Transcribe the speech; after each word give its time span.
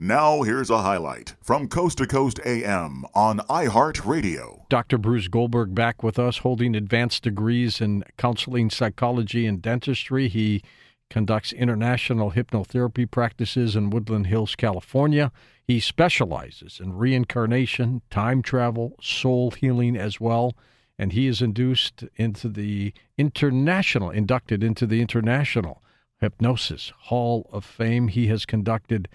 Now, 0.00 0.42
here's 0.42 0.70
a 0.70 0.82
highlight 0.82 1.34
from 1.42 1.66
Coast 1.66 1.98
to 1.98 2.06
Coast 2.06 2.38
AM 2.46 3.04
on 3.16 3.40
iHeartRadio. 3.50 4.68
Dr. 4.68 4.96
Bruce 4.96 5.26
Goldberg 5.26 5.74
back 5.74 6.04
with 6.04 6.20
us, 6.20 6.38
holding 6.38 6.76
advanced 6.76 7.24
degrees 7.24 7.80
in 7.80 8.04
counseling, 8.16 8.70
psychology, 8.70 9.44
and 9.44 9.60
dentistry. 9.60 10.28
He 10.28 10.62
conducts 11.10 11.52
international 11.52 12.30
hypnotherapy 12.30 13.10
practices 13.10 13.74
in 13.74 13.90
Woodland 13.90 14.28
Hills, 14.28 14.54
California. 14.54 15.32
He 15.66 15.80
specializes 15.80 16.78
in 16.78 16.96
reincarnation, 16.96 18.02
time 18.08 18.40
travel, 18.40 18.94
soul 19.02 19.50
healing 19.50 19.96
as 19.96 20.20
well. 20.20 20.54
And 20.96 21.12
he 21.12 21.26
is 21.26 21.42
induced 21.42 22.04
into 22.14 22.48
the 22.48 22.92
international, 23.16 24.10
inducted 24.10 24.62
into 24.62 24.86
the 24.86 25.00
International 25.00 25.82
Hypnosis 26.20 26.92
Hall 26.96 27.50
of 27.52 27.64
Fame. 27.64 28.06
He 28.06 28.28
has 28.28 28.46
conducted 28.46 29.08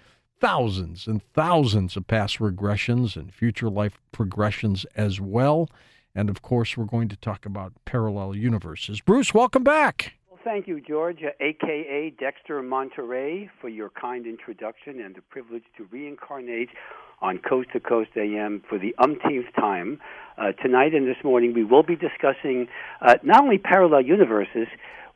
thousands 0.43 1.07
and 1.07 1.23
thousands 1.33 1.95
of 1.95 2.05
past 2.05 2.39
regressions 2.39 3.15
and 3.15 3.34
future 3.34 3.70
life 3.70 4.01
progressions 4.11 4.85
as 4.97 5.21
well. 5.21 5.70
And 6.13 6.29
of 6.29 6.41
course, 6.41 6.76
we're 6.76 6.84
going 6.84 7.07
to 7.07 7.15
talk 7.15 7.45
about 7.45 7.71
parallel 7.85 8.35
universes. 8.35 8.99
Bruce, 8.99 9.34
welcome 9.34 9.63
back. 9.63 10.15
Well, 10.29 10.41
thank 10.43 10.68
you, 10.68 10.81
George, 10.81 11.20
aka 11.40 12.13
Dexter 12.20 12.62
Monterey, 12.62 13.49
for 13.62 13.70
your 13.70 13.90
kind 13.90 14.27
introduction 14.27 14.99
and 14.99 15.15
the 15.15 15.21
privilege 15.21 15.63
to 15.77 15.87
reincarnate 15.90 16.71
on 17.21 17.37
Coast 17.37 17.70
to 17.71 17.79
Coast 17.79 18.09
AM 18.18 18.63
for 18.68 18.77
the 18.77 18.93
umpteenth 18.99 19.46
time. 19.55 20.01
Uh, 20.37 20.51
tonight 20.62 20.93
and 20.93 21.07
this 21.07 21.23
morning, 21.23 21.53
we 21.53 21.63
will 21.63 21.84
be 21.84 21.96
discussing 21.96 22.68
uh, 23.01 23.15
not 23.23 23.41
only 23.41 23.59
parallel 23.59 24.01
universes, 24.01 24.68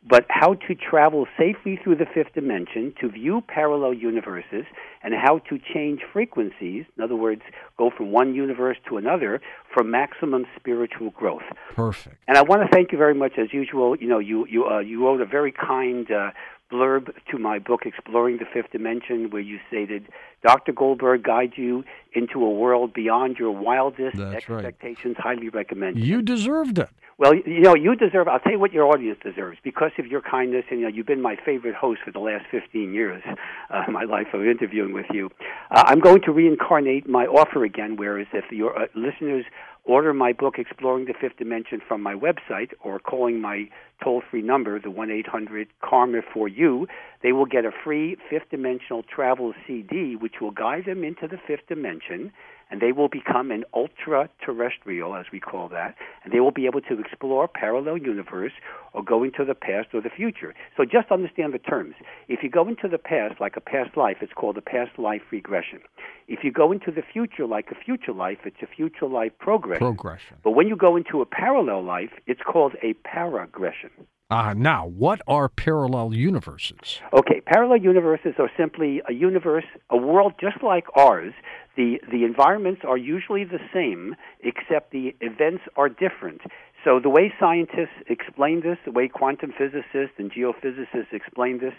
but 0.09 0.25
how 0.30 0.53
to 0.53 0.75
travel 0.75 1.25
safely 1.38 1.80
through 1.83 1.95
the 1.95 2.05
fifth 2.05 2.33
dimension, 2.33 2.94
to 3.02 3.09
view 3.09 3.41
parallel 3.47 3.94
universes, 3.94 4.66
and 5.03 5.14
how 5.14 5.39
to 5.49 5.59
change 5.73 6.02
frequencies, 6.14 6.86
in 6.97 7.03
other 7.03 7.16
words, 7.16 7.41
go 7.77 7.91
from 7.95 8.11
one 8.11 8.33
universe 8.33 8.77
to 8.88 8.97
another 8.97 9.41
for 9.73 9.83
maximum 9.83 10.45
spiritual 10.59 11.09
growth. 11.11 11.44
Perfect. 11.75 12.16
And 12.27 12.38
I 12.38 12.44
want 12.44 12.61
to 12.61 12.67
thank 12.72 12.91
you 12.91 12.97
very 12.97 13.14
much, 13.14 13.33
as 13.38 13.53
usual. 13.53 13.95
You 13.95 14.08
know, 14.08 14.19
you 14.19 14.45
you 14.47 14.66
uh, 14.66 14.80
you 14.80 15.05
wrote 15.05 15.22
a 15.22 15.25
very 15.25 15.52
kind 15.52 16.09
uh, 16.11 16.31
blurb 16.71 17.13
to 17.31 17.37
my 17.37 17.59
book, 17.59 17.81
Exploring 17.85 18.37
the 18.37 18.45
Fifth 18.45 18.71
Dimension, 18.71 19.29
where 19.29 19.41
you 19.41 19.59
stated, 19.67 20.07
Dr. 20.43 20.71
Goldberg 20.71 21.23
guides 21.23 21.53
you 21.55 21.83
into 22.13 22.43
a 22.43 22.49
world 22.49 22.93
beyond 22.93 23.37
your 23.37 23.51
wildest 23.51 24.17
That's 24.17 24.47
right. 24.49 24.65
expectations. 24.65 25.15
Highly 25.17 25.49
recommended. 25.49 26.03
You 26.03 26.21
deserved 26.21 26.79
it. 26.79 26.89
Well, 27.19 27.33
you 27.33 27.61
know, 27.61 27.73
you 27.73 27.95
deserve. 27.95 28.27
I'll 28.27 28.39
tell 28.39 28.51
you 28.51 28.59
what 28.59 28.71
your 28.73 28.85
audience 28.85 29.17
deserves 29.23 29.57
because 29.63 29.89
of 29.97 30.05
your 30.05 30.21
kindness, 30.21 30.65
and 30.69 30.79
you 30.79 30.85
know, 30.85 30.93
you've 30.93 31.07
been 31.07 31.21
my 31.21 31.35
favorite 31.43 31.73
host 31.73 32.01
for 32.05 32.11
the 32.11 32.19
last 32.19 32.45
15 32.51 32.93
years, 32.93 33.23
uh, 33.71 33.83
my 33.89 34.03
life 34.03 34.27
of 34.33 34.45
interviewing 34.45 34.93
with 34.93 35.07
you. 35.11 35.31
Uh, 35.71 35.83
I'm 35.87 35.99
going 35.99 36.21
to 36.21 36.31
reincarnate 36.31 37.09
my 37.09 37.25
offer 37.25 37.63
again. 37.63 37.95
Whereas, 37.97 38.27
if 38.33 38.52
your 38.52 38.79
uh, 38.79 38.85
listeners 38.93 39.45
order 39.88 40.13
my 40.13 40.33
book, 40.33 40.55
Exploring 40.59 41.05
the 41.05 41.13
Fifth 41.19 41.38
Dimension, 41.38 41.81
from 41.88 42.03
my 42.03 42.13
website 42.13 42.71
or 42.83 42.99
calling 42.99 43.41
my 43.41 43.69
toll-free 44.03 44.41
number, 44.41 44.80
the 44.80 44.91
one 44.91 45.09
eight 45.09 45.27
hundred 45.27 45.67
Karma 45.81 46.21
for 46.33 46.48
you, 46.48 46.87
they 47.23 47.31
will 47.31 47.45
get 47.45 47.65
a 47.65 47.71
free 47.83 48.17
fifth 48.30 48.49
dimensional 48.52 49.03
travel 49.03 49.53
CD, 49.65 50.15
which 50.15 50.36
will 50.42 50.52
guide 50.52 50.86
them 50.86 51.03
into 51.03 51.27
the 51.27 51.37
fifth 51.48 51.67
dimension 51.67 52.31
and 52.70 52.82
they 52.82 52.92
will 52.92 53.08
become 53.08 53.52
an 53.52 53.64
ultra 53.73 54.30
terrestrial, 54.44 55.16
as 55.16 55.26
we 55.32 55.39
call 55.39 55.70
that, 55.70 55.95
and 56.23 56.33
they 56.33 56.39
will 56.39 56.52
be 56.52 56.66
able 56.66 56.82
to 56.82 57.00
explore 57.00 57.48
parallel 57.48 57.98
universe 57.98 58.52
or 58.94 59.04
go 59.04 59.23
into 59.23 59.45
the 59.45 59.55
past 59.55 59.89
or 59.94 60.02
the 60.02 60.10
future. 60.10 60.54
So 60.76 60.83
just 60.83 61.11
understand 61.11 61.54
the 61.54 61.60
terms. 61.60 61.95
If 62.28 62.44
you 62.44 62.50
go 62.50 62.67
into 62.67 62.88
the 62.88 62.98
past, 62.98 63.39
like 63.39 63.55
a 63.55 63.61
past 63.61 63.95
life, 63.95 64.17
it's 64.22 64.33
called 64.33 64.58
a 64.58 64.61
past 64.61 64.98
life 64.98 65.22
regression. 65.32 65.80
If 66.28 66.44
you 66.44 66.52
go 66.52 66.72
into 66.72 66.92
the 66.92 67.02
future, 67.02 67.45
like 67.45 67.72
a 67.72 67.76
future 67.76 68.11
life, 68.11 68.39
it's 68.45 68.61
a 68.61 68.67
future 68.67 69.08
life 69.08 69.32
progression. 69.39 69.88
Progression. 69.88 70.38
But 70.44 70.52
when 70.52 70.67
you 70.67 70.76
go 70.76 70.95
into 70.95 71.22
a 71.22 71.26
parallel 71.26 71.84
life, 71.84 72.11
it's 72.26 72.42
called 72.42 72.73
a 72.84 72.94
paragression. 73.08 73.92
Ah, 74.30 74.52
now, 74.54 74.86
what 74.86 75.21
are 75.26 75.48
parallel 75.48 76.14
universes? 76.14 76.99
Okay, 77.14 77.39
parallel 77.45 77.77
universes 77.77 78.33
are 78.39 78.52
simply 78.58 79.02
a 79.08 79.14
universe, 79.14 79.64
a 79.89 79.95
world 79.95 80.33
just 80.38 80.61
like 80.61 80.86
ours. 80.98 81.33
The 81.77 82.02
the 82.11 82.26
environments 82.26 82.82
are 82.86 82.98
usually 82.98 83.45
the 83.45 83.60
same, 83.73 84.17
except 84.43 84.92
the 84.92 85.16
events 85.21 85.64
are 85.77 85.87
different. 85.87 86.42
So 86.83 86.99
the 86.99 87.10
way 87.10 87.33
scientists 87.39 88.04
explain 88.10 88.60
this, 88.61 88.77
the 88.83 88.92
way 88.92 89.08
quantum 89.08 89.54
physicists 89.58 90.17
and 90.17 90.30
geophysicists 90.30 91.14
explain 91.14 91.60
this, 91.60 91.73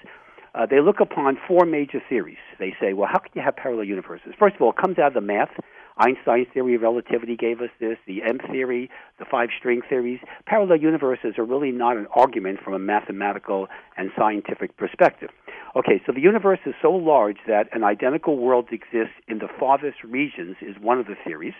uh, 0.54 0.64
they 0.64 0.80
look 0.80 1.00
upon 1.00 1.36
four 1.46 1.66
major 1.66 2.00
theories. 2.08 2.38
They 2.58 2.74
say, 2.80 2.94
well, 2.94 3.10
how 3.12 3.18
can 3.18 3.32
you 3.34 3.42
have 3.42 3.56
parallel 3.56 3.84
universes? 3.84 4.32
First 4.38 4.56
of 4.56 4.62
all, 4.62 4.70
it 4.70 4.76
comes 4.76 4.98
out 4.98 5.08
of 5.08 5.14
the 5.14 5.20
math. 5.20 5.52
Einstein's 5.98 6.46
theory 6.54 6.74
of 6.74 6.82
relativity 6.82 7.36
gave 7.36 7.60
us 7.60 7.70
this, 7.80 7.98
the 8.06 8.22
M 8.22 8.38
theory, 8.50 8.90
the 9.18 9.24
five 9.24 9.48
string 9.58 9.82
theories. 9.88 10.20
Parallel 10.46 10.78
universes 10.78 11.34
are 11.38 11.44
really 11.44 11.72
not 11.72 11.96
an 11.96 12.06
argument 12.14 12.60
from 12.64 12.74
a 12.74 12.78
mathematical 12.78 13.68
and 13.96 14.10
scientific 14.16 14.76
perspective. 14.76 15.30
Okay, 15.76 16.00
so 16.06 16.12
the 16.12 16.20
universe 16.20 16.60
is 16.66 16.74
so 16.80 16.90
large 16.90 17.38
that 17.46 17.68
an 17.72 17.84
identical 17.84 18.38
world 18.38 18.68
exists 18.72 19.14
in 19.26 19.38
the 19.38 19.48
farthest 19.58 20.02
regions, 20.04 20.56
is 20.60 20.76
one 20.80 20.98
of 20.98 21.06
the 21.06 21.16
theories. 21.24 21.54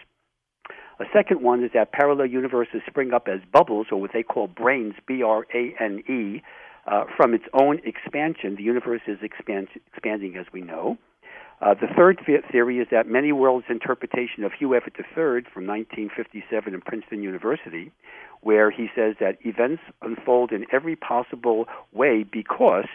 A 1.01 1.05
second 1.13 1.43
one 1.43 1.63
is 1.63 1.71
that 1.75 1.93
parallel 1.93 2.27
universes 2.27 2.81
spring 2.87 3.13
up 3.13 3.29
as 3.29 3.41
bubbles, 3.53 3.87
or 3.93 4.01
what 4.01 4.11
they 4.13 4.23
call 4.23 4.49
branes, 4.49 4.95
B 5.07 5.23
R 5.23 5.47
A 5.55 5.75
N 5.81 6.03
E, 6.09 6.43
uh, 6.87 7.05
from 7.17 7.35
its 7.35 7.45
own 7.53 7.81
expansion. 7.85 8.57
The 8.57 8.65
universe 8.65 9.03
is 9.07 9.19
expand- 9.23 9.69
expanding, 9.87 10.37
as 10.37 10.47
we 10.53 10.61
know. 10.61 10.99
Uh, 11.61 11.75
the 11.75 11.89
third 11.97 12.21
theory 12.53 12.79
is 12.79 12.87
that 12.91 13.09
many 13.09 13.33
worlds' 13.33 13.67
interpretation 13.69 14.45
of 14.45 14.53
Hugh 14.53 14.75
Everett 14.75 14.95
III 14.97 15.51
from 15.53 15.67
1957 15.67 16.73
in 16.73 16.81
Princeton 16.81 17.23
University, 17.23 17.91
where 18.43 18.71
he 18.71 18.89
says 18.95 19.17
that 19.19 19.39
events 19.45 19.83
unfold 20.01 20.53
in 20.53 20.67
every 20.73 20.95
possible 20.95 21.67
way 21.93 22.23
because 22.23 22.87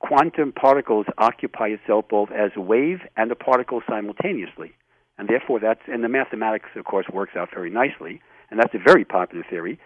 quantum 0.00 0.52
particles 0.52 1.06
occupy 1.16 1.68
itself 1.68 2.04
both 2.10 2.30
as 2.30 2.50
a 2.56 2.60
wave 2.60 3.00
and 3.16 3.32
a 3.32 3.34
particle 3.34 3.80
simultaneously. 3.88 4.72
And 5.16 5.28
therefore, 5.28 5.60
that's, 5.60 5.80
and 5.86 6.04
the 6.04 6.08
mathematics, 6.08 6.68
of 6.76 6.84
course, 6.84 7.06
works 7.12 7.32
out 7.36 7.48
very 7.54 7.70
nicely, 7.70 8.20
and 8.50 8.60
that's 8.60 8.74
a 8.74 8.78
very 8.78 9.04
popular 9.04 9.44
theory. 9.48 9.78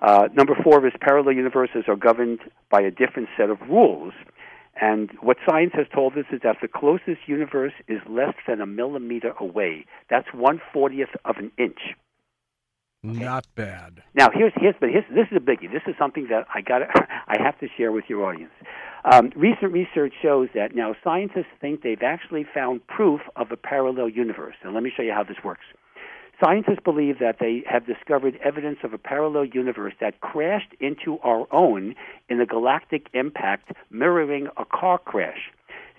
Uh, 0.00 0.28
number 0.34 0.56
four 0.62 0.84
is 0.86 0.92
parallel 1.00 1.34
universes 1.34 1.84
are 1.88 1.96
governed 1.96 2.40
by 2.70 2.80
a 2.80 2.90
different 2.90 3.28
set 3.36 3.50
of 3.50 3.60
rules. 3.68 4.14
And 4.80 5.10
what 5.20 5.36
science 5.48 5.72
has 5.74 5.86
told 5.94 6.16
us 6.16 6.24
is 6.32 6.40
that 6.42 6.56
the 6.62 6.68
closest 6.68 7.26
universe 7.26 7.74
is 7.86 8.00
less 8.08 8.34
than 8.48 8.60
a 8.60 8.66
millimeter 8.66 9.34
away. 9.38 9.84
That's 10.08 10.28
one 10.32 10.60
fortieth 10.72 11.10
of 11.24 11.36
an 11.36 11.52
inch. 11.58 11.94
Not 13.02 13.46
bad. 13.54 14.02
Now 14.14 14.28
here's 14.32 14.52
here's 14.56 14.74
but 14.80 14.90
here's, 14.90 15.04
this 15.10 15.26
is 15.30 15.36
a 15.36 15.40
biggie. 15.40 15.70
This 15.72 15.82
is 15.86 15.94
something 15.98 16.28
that 16.30 16.46
I 16.54 16.60
got 16.60 16.82
I 17.28 17.36
have 17.42 17.58
to 17.60 17.68
share 17.76 17.92
with 17.92 18.04
your 18.08 18.24
audience. 18.24 18.52
Um, 19.10 19.32
recent 19.34 19.72
research 19.72 20.12
shows 20.20 20.48
that 20.54 20.74
now 20.74 20.94
scientists 21.02 21.52
think 21.60 21.82
they've 21.82 22.02
actually 22.02 22.46
found 22.52 22.86
proof 22.86 23.20
of 23.36 23.50
a 23.50 23.56
parallel 23.56 24.10
universe. 24.10 24.56
And 24.62 24.74
let 24.74 24.82
me 24.82 24.92
show 24.94 25.02
you 25.02 25.12
how 25.12 25.24
this 25.24 25.38
works. 25.42 25.64
Scientists 26.42 26.80
believe 26.82 27.18
that 27.18 27.36
they 27.38 27.62
have 27.66 27.86
discovered 27.86 28.38
evidence 28.42 28.78
of 28.82 28.94
a 28.94 28.98
parallel 28.98 29.44
universe 29.44 29.92
that 30.00 30.20
crashed 30.20 30.74
into 30.80 31.18
our 31.22 31.46
own 31.52 31.94
in 32.30 32.40
a 32.40 32.46
galactic 32.46 33.08
impact 33.12 33.72
mirroring 33.90 34.48
a 34.56 34.64
car 34.64 34.96
crash. 34.96 35.50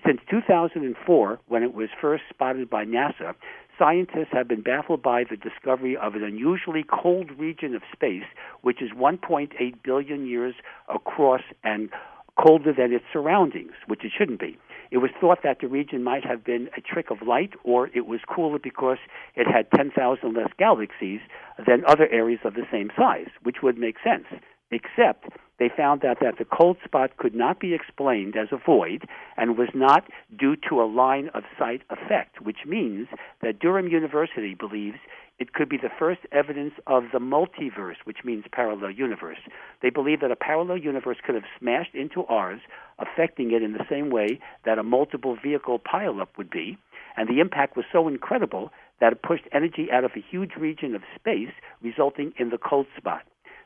Since 0.04 0.20
2004, 0.28 1.38
when 1.46 1.62
it 1.62 1.74
was 1.74 1.90
first 2.00 2.24
spotted 2.28 2.68
by 2.68 2.84
NASA, 2.84 3.34
scientists 3.78 4.32
have 4.32 4.48
been 4.48 4.62
baffled 4.62 5.00
by 5.00 5.22
the 5.22 5.36
discovery 5.36 5.96
of 5.96 6.16
an 6.16 6.24
unusually 6.24 6.82
cold 6.82 7.30
region 7.38 7.76
of 7.76 7.82
space, 7.92 8.24
which 8.62 8.82
is 8.82 8.90
1.8 8.90 9.50
billion 9.84 10.26
years 10.26 10.54
across 10.92 11.42
and 11.62 11.88
colder 12.36 12.72
than 12.72 12.92
its 12.92 13.04
surroundings, 13.12 13.72
which 13.86 14.04
it 14.04 14.10
shouldn't 14.16 14.40
be. 14.40 14.58
It 14.92 14.98
was 14.98 15.10
thought 15.18 15.38
that 15.42 15.60
the 15.60 15.68
region 15.68 16.04
might 16.04 16.22
have 16.26 16.44
been 16.44 16.68
a 16.76 16.82
trick 16.82 17.10
of 17.10 17.22
light, 17.26 17.54
or 17.64 17.88
it 17.94 18.06
was 18.06 18.20
cooler 18.28 18.58
because 18.58 18.98
it 19.34 19.46
had 19.46 19.70
10,000 19.74 20.34
less 20.34 20.50
galaxies 20.58 21.20
than 21.66 21.82
other 21.86 22.06
areas 22.12 22.40
of 22.44 22.52
the 22.52 22.66
same 22.70 22.90
size, 22.94 23.30
which 23.42 23.62
would 23.62 23.78
make 23.78 23.96
sense. 24.04 24.26
Except 24.70 25.30
they 25.62 25.70
found 25.76 26.04
out 26.04 26.18
that 26.20 26.38
the 26.38 26.44
cold 26.44 26.76
spot 26.84 27.16
could 27.18 27.36
not 27.36 27.60
be 27.60 27.72
explained 27.72 28.34
as 28.36 28.48
a 28.50 28.56
void 28.56 29.06
and 29.36 29.56
was 29.56 29.68
not 29.72 30.08
due 30.36 30.56
to 30.68 30.82
a 30.82 30.90
line 30.90 31.30
of 31.34 31.44
sight 31.56 31.82
effect, 31.88 32.42
which 32.42 32.66
means 32.66 33.06
that 33.42 33.60
Durham 33.60 33.86
University 33.86 34.56
believes 34.56 34.96
it 35.38 35.52
could 35.52 35.68
be 35.68 35.76
the 35.76 35.88
first 36.00 36.22
evidence 36.32 36.74
of 36.88 37.04
the 37.12 37.20
multiverse, 37.20 37.94
which 38.02 38.24
means 38.24 38.44
parallel 38.50 38.90
universe. 38.90 39.38
They 39.82 39.90
believe 39.90 40.20
that 40.20 40.32
a 40.32 40.36
parallel 40.36 40.78
universe 40.78 41.18
could 41.24 41.36
have 41.36 41.44
smashed 41.60 41.94
into 41.94 42.24
ours, 42.26 42.60
affecting 42.98 43.52
it 43.52 43.62
in 43.62 43.72
the 43.72 43.86
same 43.88 44.10
way 44.10 44.40
that 44.64 44.80
a 44.80 44.82
multiple 44.82 45.38
vehicle 45.40 45.78
pileup 45.78 46.36
would 46.38 46.50
be. 46.50 46.76
And 47.16 47.28
the 47.28 47.38
impact 47.38 47.76
was 47.76 47.86
so 47.92 48.08
incredible 48.08 48.72
that 49.00 49.12
it 49.12 49.22
pushed 49.22 49.44
energy 49.52 49.90
out 49.92 50.02
of 50.02 50.10
a 50.16 50.24
huge 50.28 50.56
region 50.58 50.96
of 50.96 51.02
space, 51.14 51.52
resulting 51.82 52.32
in 52.36 52.50
the 52.50 52.58
cold 52.58 52.86
spot. 52.96 53.22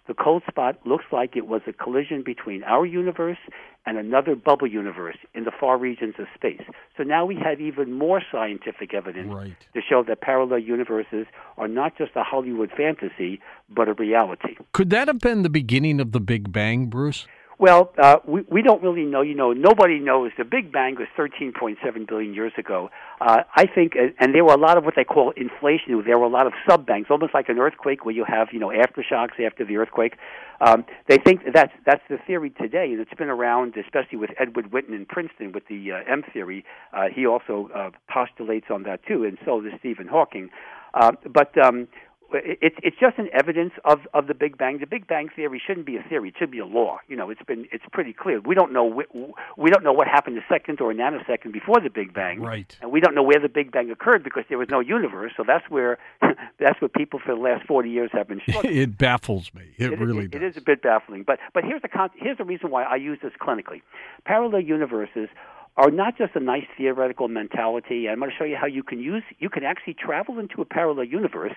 The 0.08 0.14
cold 0.14 0.42
spot 0.48 0.78
looks 0.84 1.04
like 1.10 1.36
it 1.36 1.46
was 1.48 1.62
a 1.66 1.72
collision 1.72 2.22
between 2.22 2.62
our 2.62 2.86
universe 2.86 3.38
and 3.86 3.98
another 3.98 4.36
bubble 4.36 4.66
universe 4.66 5.16
in 5.34 5.44
the 5.44 5.50
far 5.50 5.78
regions 5.78 6.14
of 6.18 6.26
space. 6.34 6.62
So 6.96 7.02
now 7.02 7.24
we 7.24 7.36
have 7.36 7.60
even 7.60 7.92
more 7.92 8.22
scientific 8.30 8.94
evidence 8.94 9.32
Right. 9.32 9.56
to 9.74 9.80
show 9.80 10.02
that 10.04 10.20
parallel 10.20 10.60
universes 10.60 11.26
are 11.56 11.68
not 11.68 11.96
just 11.98 12.12
a 12.14 12.22
Hollywood 12.22 12.70
fantasy, 12.76 13.40
but 13.68 13.88
a 13.88 13.94
reality. 13.94 14.56
Could 14.72 14.90
that 14.90 15.08
have 15.08 15.18
been 15.20 15.42
the 15.42 15.50
beginning 15.50 16.00
of 16.00 16.12
the 16.12 16.20
Big 16.20 16.52
Bang, 16.52 16.86
Bruce? 16.86 17.26
Well, 17.58 17.90
uh, 17.96 18.18
we, 18.26 18.42
we 18.50 18.60
don't 18.60 18.82
really 18.82 19.04
know. 19.04 19.22
You 19.22 19.34
know, 19.34 19.54
nobody 19.54 19.98
knows. 19.98 20.30
The 20.36 20.44
Big 20.44 20.70
Bang 20.70 20.96
was 20.96 21.08
13.7 21.16 22.06
billion 22.06 22.34
years 22.34 22.52
ago. 22.58 22.90
Uh, 23.18 23.44
I 23.54 23.64
think, 23.66 23.94
uh, 23.96 24.08
and 24.20 24.34
there 24.34 24.44
were 24.44 24.52
a 24.52 24.58
lot 24.58 24.76
of 24.76 24.84
what 24.84 24.94
they 24.94 25.04
call 25.04 25.32
inflation. 25.36 26.02
There 26.04 26.18
were 26.18 26.26
a 26.26 26.30
lot 26.30 26.46
of 26.46 26.52
sub 26.68 26.86
bangs, 26.86 27.06
almost 27.08 27.32
like 27.32 27.48
an 27.48 27.58
earthquake, 27.58 28.04
where 28.04 28.14
you 28.14 28.26
have 28.28 28.48
you 28.52 28.58
know 28.58 28.68
aftershocks 28.68 29.40
after 29.40 29.64
the 29.64 29.78
earthquake. 29.78 30.16
Um, 30.60 30.84
they 31.08 31.16
think 31.16 31.40
that's 31.54 31.72
that's 31.86 32.02
the 32.10 32.18
theory 32.26 32.50
today, 32.50 32.92
and 32.92 33.00
it's 33.00 33.14
been 33.14 33.30
around, 33.30 33.74
especially 33.78 34.18
with 34.18 34.30
Edward 34.38 34.70
Witten 34.70 34.94
in 34.94 35.06
Princeton 35.06 35.52
with 35.52 35.66
the 35.68 35.92
uh, 35.92 36.12
M 36.12 36.24
theory. 36.34 36.62
Uh, 36.92 37.06
he 37.14 37.26
also 37.26 37.70
uh, 37.74 37.90
postulates 38.12 38.66
on 38.70 38.82
that 38.82 39.00
too, 39.06 39.24
and 39.24 39.38
so 39.46 39.62
does 39.62 39.72
Stephen 39.78 40.08
Hawking. 40.08 40.50
Uh, 40.92 41.12
but 41.32 41.56
um, 41.58 41.88
it's 42.32 42.76
it's 42.82 42.96
just 42.99 43.19
an 43.19 43.28
evidence 43.32 43.73
of 43.84 44.00
of 44.14 44.26
the 44.26 44.34
Big 44.34 44.58
Bang. 44.58 44.78
The 44.78 44.87
Big 44.87 45.06
Bang 45.06 45.28
theory 45.34 45.61
shouldn't 45.64 45.87
be 45.87 45.96
a 45.96 46.02
theory; 46.02 46.28
it 46.31 46.34
should 46.38 46.50
be 46.50 46.58
a 46.58 46.67
law. 46.67 46.99
You 47.08 47.17
know, 47.17 47.31
it's 47.31 47.43
been 47.46 47.67
it's 47.73 47.84
pretty 47.93 48.12
clear. 48.12 48.40
We 48.40 48.55
don't 48.55 48.73
know 48.73 48.90
wh- 48.90 49.58
we 49.58 49.70
don't 49.70 49.84
know 49.84 49.93
what 49.93 50.08
happened 50.08 50.37
a 50.38 50.44
second 50.49 50.81
or 50.81 50.90
a 50.90 50.94
nanosecond 50.94 51.52
before 51.52 51.81
the 51.81 51.88
Big 51.90 52.12
Bang, 52.12 52.40
Right. 52.40 52.76
and 52.82 52.90
we 52.90 53.00
don't 53.00 53.14
know 53.14 53.23
where 53.23 53.38
the 53.40 53.49
Big 53.49 53.70
Bang 53.73 53.90
occurred 53.90 54.25
because 54.25 54.44
there 54.49 54.58
was 54.58 54.69
no 54.69 54.81
universe. 54.81 55.32
So 55.37 55.44
that's 55.46 55.69
where 55.70 55.99
that's 56.58 56.81
what 56.82 56.93
people 56.94 57.20
for 57.25 57.34
the 57.34 57.40
last 57.40 57.67
forty 57.67 57.90
years 57.90 58.11
have 58.12 58.28
been 58.28 58.40
struggling. 58.46 58.76
it 58.76 58.99
baffles 58.99 59.52
me. 59.55 59.70
It, 59.78 59.93
It- 59.93 59.99
really 60.00 60.25
it, 60.25 60.32
does. 60.32 60.43
it 60.43 60.44
is 60.44 60.56
a 60.56 60.61
bit 60.62 60.82
baffling. 60.82 61.23
But 61.23 61.38
but 61.55 61.64
here's 61.64 61.82
the 61.82 61.88
con- 61.88 62.11
here's 62.17 62.38
the 62.38 62.44
reason 62.44 62.70
why 62.70 62.82
I 62.84 62.96
use 62.96 63.19
this 63.23 63.32
clinically. 63.40 63.82
Parallel 64.25 64.61
universes 64.62 65.28
are 65.76 65.90
not 65.90 66.17
just 66.17 66.34
a 66.34 66.40
nice 66.40 66.64
theoretical 66.76 67.28
mentality. 67.28 68.08
I'm 68.08 68.19
going 68.19 68.31
to 68.31 68.37
show 68.37 68.44
you 68.44 68.56
how 68.56 68.67
you 68.67 68.82
can 68.82 68.99
use 68.99 69.23
you 69.38 69.50
can 69.50 69.64
actually 69.64 69.94
travel 69.94 70.38
into 70.38 70.61
a 70.61 70.64
parallel 70.64 71.05
universe 71.05 71.55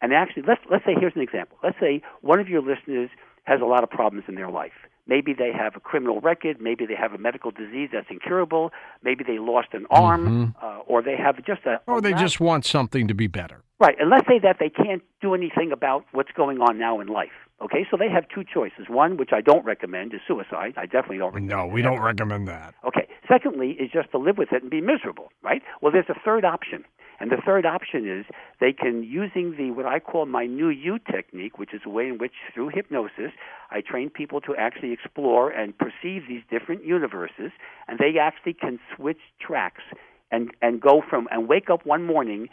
and 0.00 0.12
actually 0.12 0.44
let's 0.46 0.60
let's 0.70 0.84
say 0.84 0.94
here's 0.98 1.14
an 1.16 1.22
example. 1.22 1.56
Let's 1.62 1.78
say 1.80 2.02
one 2.20 2.40
of 2.40 2.48
your 2.48 2.62
listeners 2.62 3.10
has 3.44 3.60
a 3.60 3.64
lot 3.64 3.82
of 3.82 3.90
problems 3.90 4.24
in 4.28 4.34
their 4.34 4.50
life. 4.50 4.72
Maybe 5.06 5.34
they 5.34 5.50
have 5.52 5.74
a 5.74 5.80
criminal 5.80 6.20
record. 6.20 6.60
Maybe 6.60 6.86
they 6.86 6.94
have 6.94 7.12
a 7.12 7.18
medical 7.18 7.50
disease 7.50 7.90
that's 7.92 8.06
incurable. 8.08 8.70
Maybe 9.02 9.24
they 9.24 9.38
lost 9.38 9.68
an 9.72 9.86
arm, 9.90 10.54
uh, 10.62 10.78
or 10.86 11.02
they 11.02 11.16
have 11.16 11.44
just 11.44 11.62
a. 11.66 11.80
or 11.88 12.00
they 12.00 12.12
just 12.12 12.38
want 12.38 12.64
something 12.64 13.08
to 13.08 13.14
be 13.14 13.26
better. 13.26 13.64
Right, 13.82 13.96
and 13.98 14.10
let's 14.10 14.28
say 14.28 14.38
that 14.38 14.58
they 14.60 14.70
can't 14.70 15.02
do 15.20 15.34
anything 15.34 15.72
about 15.72 16.04
what's 16.12 16.30
going 16.36 16.58
on 16.58 16.78
now 16.78 17.00
in 17.00 17.08
life. 17.08 17.32
Okay, 17.60 17.84
so 17.90 17.96
they 17.96 18.08
have 18.08 18.24
two 18.32 18.44
choices. 18.44 18.86
One, 18.88 19.16
which 19.16 19.30
I 19.32 19.40
don't 19.40 19.64
recommend, 19.64 20.14
is 20.14 20.20
suicide. 20.24 20.74
I 20.76 20.86
definitely 20.86 21.18
don't 21.18 21.34
recommend 21.34 21.48
No, 21.48 21.66
we 21.66 21.80
it 21.80 21.82
don't 21.82 21.98
recommend 21.98 22.46
that. 22.46 22.76
Okay, 22.86 23.08
secondly, 23.28 23.70
is 23.72 23.90
just 23.92 24.12
to 24.12 24.18
live 24.18 24.38
with 24.38 24.52
it 24.52 24.62
and 24.62 24.70
be 24.70 24.80
miserable, 24.80 25.30
right? 25.42 25.62
Well, 25.80 25.90
there's 25.90 26.08
a 26.08 26.14
third 26.24 26.44
option. 26.44 26.84
And 27.18 27.32
the 27.32 27.38
third 27.44 27.66
option 27.66 28.08
is 28.08 28.24
they 28.60 28.72
can, 28.72 29.02
using 29.02 29.56
the 29.56 29.72
what 29.72 29.86
I 29.86 29.98
call 29.98 30.26
my 30.26 30.46
new 30.46 30.68
you 30.68 31.00
technique, 31.00 31.58
which 31.58 31.74
is 31.74 31.80
a 31.84 31.90
way 31.90 32.06
in 32.06 32.18
which, 32.18 32.34
through 32.54 32.68
hypnosis, 32.68 33.32
I 33.72 33.80
train 33.80 34.10
people 34.10 34.40
to 34.42 34.54
actually 34.54 34.92
explore 34.92 35.50
and 35.50 35.76
perceive 35.76 36.28
these 36.28 36.42
different 36.48 36.84
universes, 36.84 37.50
and 37.88 37.98
they 37.98 38.16
actually 38.20 38.54
can 38.54 38.78
switch 38.94 39.18
tracks 39.40 39.82
and, 40.30 40.52
and 40.62 40.80
go 40.80 41.02
from, 41.08 41.26
and 41.32 41.48
wake 41.48 41.68
up 41.68 41.84
one 41.84 42.04
morning 42.04 42.48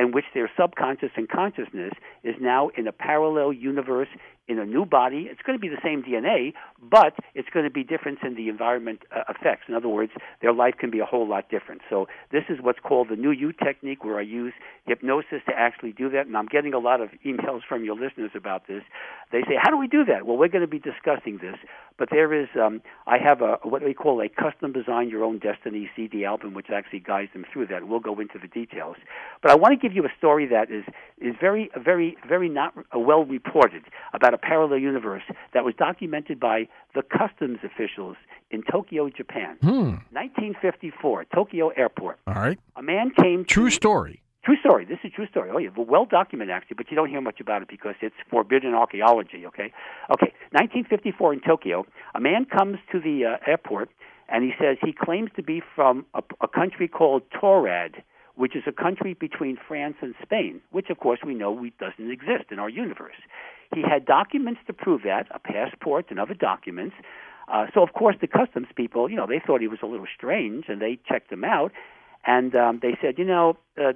in 0.00 0.12
which 0.12 0.24
their 0.32 0.50
subconscious 0.58 1.10
and 1.16 1.28
consciousness 1.28 1.92
is 2.24 2.34
now 2.40 2.70
in 2.76 2.88
a 2.88 2.92
parallel 2.92 3.52
universe 3.52 4.08
in 4.48 4.58
a 4.58 4.66
new 4.66 4.84
body. 4.84 5.28
It's 5.30 5.40
going 5.42 5.56
to 5.56 5.60
be 5.60 5.68
the 5.68 5.80
same 5.82 6.02
DNA, 6.02 6.54
but 6.82 7.14
it's 7.34 7.48
going 7.50 7.64
to 7.64 7.70
be 7.70 7.84
different 7.84 8.18
in 8.22 8.34
the 8.34 8.48
environment 8.48 9.02
uh, 9.14 9.22
effects. 9.28 9.62
In 9.68 9.74
other 9.74 9.88
words, 9.88 10.12
their 10.42 10.52
life 10.52 10.74
can 10.78 10.90
be 10.90 10.98
a 10.98 11.04
whole 11.04 11.28
lot 11.28 11.48
different. 11.48 11.82
So 11.88 12.08
this 12.32 12.44
is 12.48 12.58
what's 12.60 12.80
called 12.80 13.08
the 13.10 13.16
New 13.16 13.30
You 13.30 13.52
technique, 13.52 14.04
where 14.04 14.18
I 14.18 14.22
use 14.22 14.52
hypnosis 14.86 15.42
to 15.46 15.52
actually 15.56 15.92
do 15.92 16.10
that. 16.10 16.26
And 16.26 16.36
I'm 16.36 16.46
getting 16.46 16.74
a 16.74 16.78
lot 16.78 17.00
of 17.00 17.10
emails 17.24 17.60
from 17.68 17.84
your 17.84 17.94
listeners 17.94 18.32
about 18.34 18.66
this. 18.66 18.82
They 19.30 19.42
say, 19.42 19.54
"How 19.60 19.70
do 19.70 19.76
we 19.76 19.86
do 19.86 20.04
that?" 20.06 20.26
Well, 20.26 20.36
we're 20.36 20.48
going 20.48 20.62
to 20.62 20.66
be 20.66 20.80
discussing 20.80 21.38
this, 21.38 21.56
but 21.96 22.08
there 22.10 22.34
is 22.34 22.48
um, 22.60 22.82
I 23.06 23.18
have 23.18 23.42
a 23.42 23.58
what 23.62 23.84
we 23.84 23.94
call 23.94 24.20
a 24.20 24.28
custom 24.28 24.72
design 24.72 25.08
your 25.10 25.22
own 25.22 25.38
destiny 25.38 25.88
CD 25.94 26.24
album, 26.24 26.54
which 26.54 26.70
actually 26.74 27.00
guides 27.00 27.32
them 27.32 27.44
through 27.52 27.68
that. 27.68 27.86
We'll 27.86 28.00
go 28.00 28.18
into 28.18 28.38
the 28.38 28.48
details, 28.48 28.96
but 29.42 29.52
I 29.52 29.54
want 29.54 29.72
to 29.72 29.88
give 29.88 29.94
you 29.94 30.04
a 30.04 30.12
story 30.18 30.46
that 30.46 30.70
is 30.70 30.84
is 31.20 31.34
very 31.40 31.70
very 31.76 32.16
very 32.28 32.48
not 32.48 32.74
uh, 32.76 32.98
well 32.98 33.24
reported 33.24 33.84
about 34.14 34.34
a 34.34 34.38
parallel 34.38 34.78
universe 34.78 35.22
that 35.54 35.64
was 35.64 35.74
documented 35.76 36.40
by 36.40 36.68
the 36.94 37.02
customs 37.02 37.58
officials 37.62 38.16
in 38.50 38.62
Tokyo, 38.70 39.08
Japan. 39.08 39.56
Hmm. 39.60 40.00
1954, 40.10 41.26
Tokyo 41.32 41.68
Airport. 41.68 42.18
All 42.26 42.34
right. 42.34 42.58
A 42.76 42.82
man 42.82 43.10
came 43.10 43.44
to 43.44 43.54
True 43.54 43.70
story. 43.70 44.22
True 44.44 44.56
story. 44.58 44.86
This 44.86 44.98
is 45.04 45.12
a 45.12 45.16
true 45.16 45.26
story. 45.26 45.50
Oh, 45.52 45.58
yeah, 45.58 45.68
well 45.76 46.06
documented 46.06 46.54
actually, 46.54 46.76
but 46.76 46.90
you 46.90 46.96
don't 46.96 47.10
hear 47.10 47.20
much 47.20 47.40
about 47.40 47.62
it 47.62 47.68
because 47.68 47.94
it's 48.00 48.14
forbidden 48.30 48.74
archaeology. 48.74 49.44
Okay, 49.46 49.72
okay. 50.10 50.32
1954 50.52 51.34
in 51.34 51.40
Tokyo, 51.40 51.86
a 52.14 52.20
man 52.20 52.46
comes 52.46 52.78
to 52.90 52.98
the 52.98 53.26
uh, 53.26 53.50
airport 53.50 53.90
and 54.30 54.44
he 54.44 54.52
says 54.58 54.78
he 54.82 54.92
claims 54.92 55.30
to 55.36 55.42
be 55.42 55.62
from 55.74 56.06
a, 56.14 56.22
a 56.40 56.48
country 56.48 56.88
called 56.88 57.22
Taured, 57.30 58.02
which 58.40 58.56
is 58.56 58.62
a 58.66 58.72
country 58.72 59.12
between 59.12 59.58
France 59.68 59.96
and 60.00 60.14
Spain, 60.22 60.62
which 60.70 60.88
of 60.88 60.98
course 60.98 61.20
we 61.24 61.34
know 61.34 61.50
we, 61.52 61.68
doesn't 61.78 62.10
exist 62.10 62.46
in 62.50 62.58
our 62.58 62.70
universe. 62.70 63.20
He 63.74 63.82
had 63.82 64.06
documents 64.06 64.60
to 64.66 64.72
prove 64.72 65.02
that, 65.02 65.26
a 65.30 65.38
passport 65.38 66.06
and 66.08 66.18
other 66.18 66.32
documents. 66.32 66.96
Uh, 67.52 67.66
so 67.74 67.82
of 67.82 67.92
course 67.92 68.16
the 68.18 68.26
customs 68.26 68.68
people, 68.74 69.10
you 69.10 69.16
know, 69.16 69.26
they 69.26 69.42
thought 69.46 69.60
he 69.60 69.68
was 69.68 69.80
a 69.82 69.86
little 69.86 70.06
strange, 70.16 70.64
and 70.68 70.80
they 70.80 70.98
checked 71.06 71.30
him 71.30 71.44
out, 71.44 71.70
and 72.24 72.56
um, 72.56 72.78
they 72.80 72.96
said, 73.02 73.18
you 73.18 73.26
know, 73.26 73.58
uh, 73.78 73.92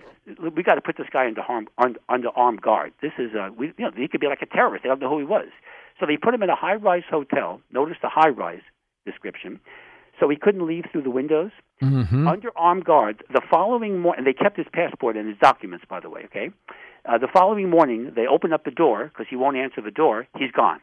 we 0.54 0.62
got 0.62 0.74
to 0.74 0.82
put 0.82 0.98
this 0.98 1.06
guy 1.10 1.26
under, 1.26 1.40
harm, 1.40 1.66
under, 1.78 1.98
under 2.10 2.28
armed 2.36 2.60
guard. 2.60 2.92
This 3.00 3.12
is, 3.18 3.30
uh, 3.34 3.48
we, 3.56 3.68
you 3.78 3.84
know, 3.86 3.92
he 3.96 4.08
could 4.08 4.20
be 4.20 4.26
like 4.26 4.42
a 4.42 4.46
terrorist. 4.46 4.82
They 4.82 4.90
don't 4.90 5.00
know 5.00 5.08
who 5.08 5.20
he 5.20 5.24
was. 5.24 5.48
So 5.98 6.04
they 6.04 6.18
put 6.18 6.34
him 6.34 6.42
in 6.42 6.50
a 6.50 6.56
high-rise 6.56 7.04
hotel. 7.08 7.62
Notice 7.72 7.96
the 8.02 8.10
high-rise 8.10 8.64
description. 9.06 9.60
So 10.20 10.28
he 10.28 10.36
couldn't 10.36 10.66
leave 10.66 10.84
through 10.92 11.02
the 11.02 11.10
windows. 11.10 11.50
Mm-hmm. 11.82 12.28
Under 12.28 12.50
armed 12.56 12.84
guard, 12.84 13.24
the 13.32 13.42
following 13.50 13.98
morning, 13.98 14.18
and 14.18 14.26
they 14.26 14.32
kept 14.32 14.56
his 14.56 14.66
passport 14.72 15.16
and 15.16 15.28
his 15.28 15.36
documents, 15.38 15.84
by 15.88 16.00
the 16.00 16.08
way. 16.08 16.22
Okay, 16.26 16.50
uh, 17.04 17.18
the 17.18 17.28
following 17.32 17.68
morning, 17.68 18.12
they 18.14 18.26
open 18.26 18.52
up 18.52 18.64
the 18.64 18.70
door 18.70 19.10
because 19.12 19.26
he 19.28 19.36
won't 19.36 19.56
answer 19.56 19.80
the 19.82 19.90
door. 19.90 20.26
He's 20.38 20.52
gone. 20.52 20.80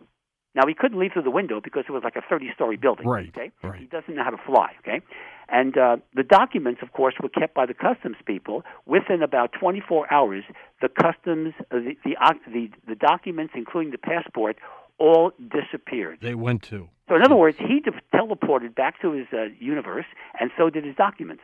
Now 0.54 0.64
he 0.68 0.74
couldn't 0.74 1.00
leave 1.00 1.12
through 1.14 1.24
the 1.24 1.32
window 1.32 1.62
because 1.64 1.86
it 1.88 1.92
was 1.94 2.04
like 2.04 2.18
a 2.18 2.34
30-story 2.34 2.76
building. 2.76 3.08
Right, 3.08 3.30
Okay. 3.30 3.52
right. 3.64 3.80
He 3.80 3.86
doesn't 3.86 4.14
know 4.14 4.24
how 4.24 4.32
to 4.32 4.38
fly. 4.46 4.74
Okay. 4.80 5.00
And 5.48 5.78
uh, 5.78 5.98
the 6.14 6.24
documents, 6.24 6.82
of 6.82 6.92
course, 6.92 7.16
were 7.22 7.30
kept 7.30 7.54
by 7.54 7.66
the 7.66 7.74
customs 7.74 8.18
people. 8.26 8.64
Within 8.86 9.22
about 9.22 9.52
24 9.58 10.14
hours, 10.14 10.44
the 10.82 10.90
customs, 10.90 11.54
uh, 11.72 11.78
the, 11.78 11.96
the 12.04 12.16
the 12.48 12.70
the 12.88 12.96
documents, 12.96 13.54
including 13.56 13.92
the 13.92 13.98
passport, 13.98 14.58
all 14.98 15.32
disappeared. 15.40 16.20
They 16.22 16.36
went 16.36 16.64
to. 16.64 16.90
So, 17.12 17.18
in 17.18 17.24
other 17.24 17.36
words, 17.36 17.58
he 17.60 17.82
de- 17.82 17.92
teleported 18.16 18.74
back 18.74 19.02
to 19.02 19.12
his 19.12 19.28
uh, 19.34 19.48
universe, 19.60 20.06
and 20.40 20.50
so 20.58 20.70
did 20.70 20.86
his 20.86 20.96
documents. 20.96 21.44